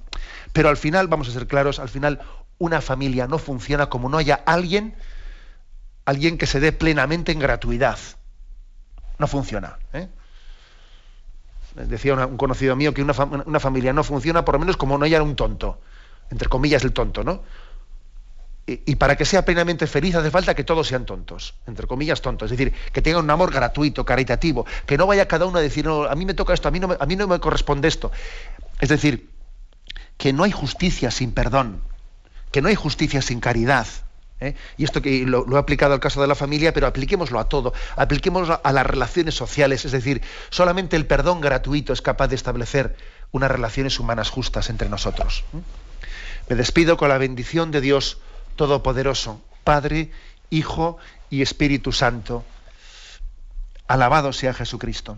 [0.53, 2.21] Pero al final, vamos a ser claros, al final
[2.57, 4.95] una familia no funciona como no haya alguien,
[6.05, 7.97] alguien que se dé plenamente en gratuidad.
[9.17, 9.79] No funciona.
[9.93, 10.09] ¿eh?
[11.75, 15.21] Decía un conocido mío que una, familia no funciona por lo menos como no haya
[15.21, 15.79] un tonto,
[16.29, 17.43] entre comillas el tonto, ¿no?
[18.67, 22.51] Y, para que sea plenamente feliz hace falta que todos sean tontos, entre comillas tontos,
[22.51, 25.83] es decir, que tengan un amor gratuito, caritativo, que no vaya cada uno a decir,
[25.83, 28.11] no, a mí me toca esto, a mí no a mí no me corresponde esto.
[28.79, 29.29] Es decir,
[30.17, 31.81] que no hay justicia sin perdón,
[32.51, 33.87] que no hay justicia sin caridad.
[34.41, 34.55] ¿Eh?
[34.77, 37.73] Y esto que lo, he aplicado al caso de la familia, pero apliquémoslo a todo,
[37.95, 42.97] apliquémoslo a las relaciones sociales, es decir, solamente el perdón gratuito es capaz de establecer
[43.31, 45.45] unas relaciones humanas justas entre nosotros.
[45.53, 45.61] ¿eh?
[46.49, 48.17] Me despido con la bendición de Dios
[48.57, 50.11] Todopoderoso, Padre,
[50.49, 50.97] Hijo
[51.29, 52.43] y Espíritu Santo.
[53.87, 55.17] Alabado sea Jesucristo.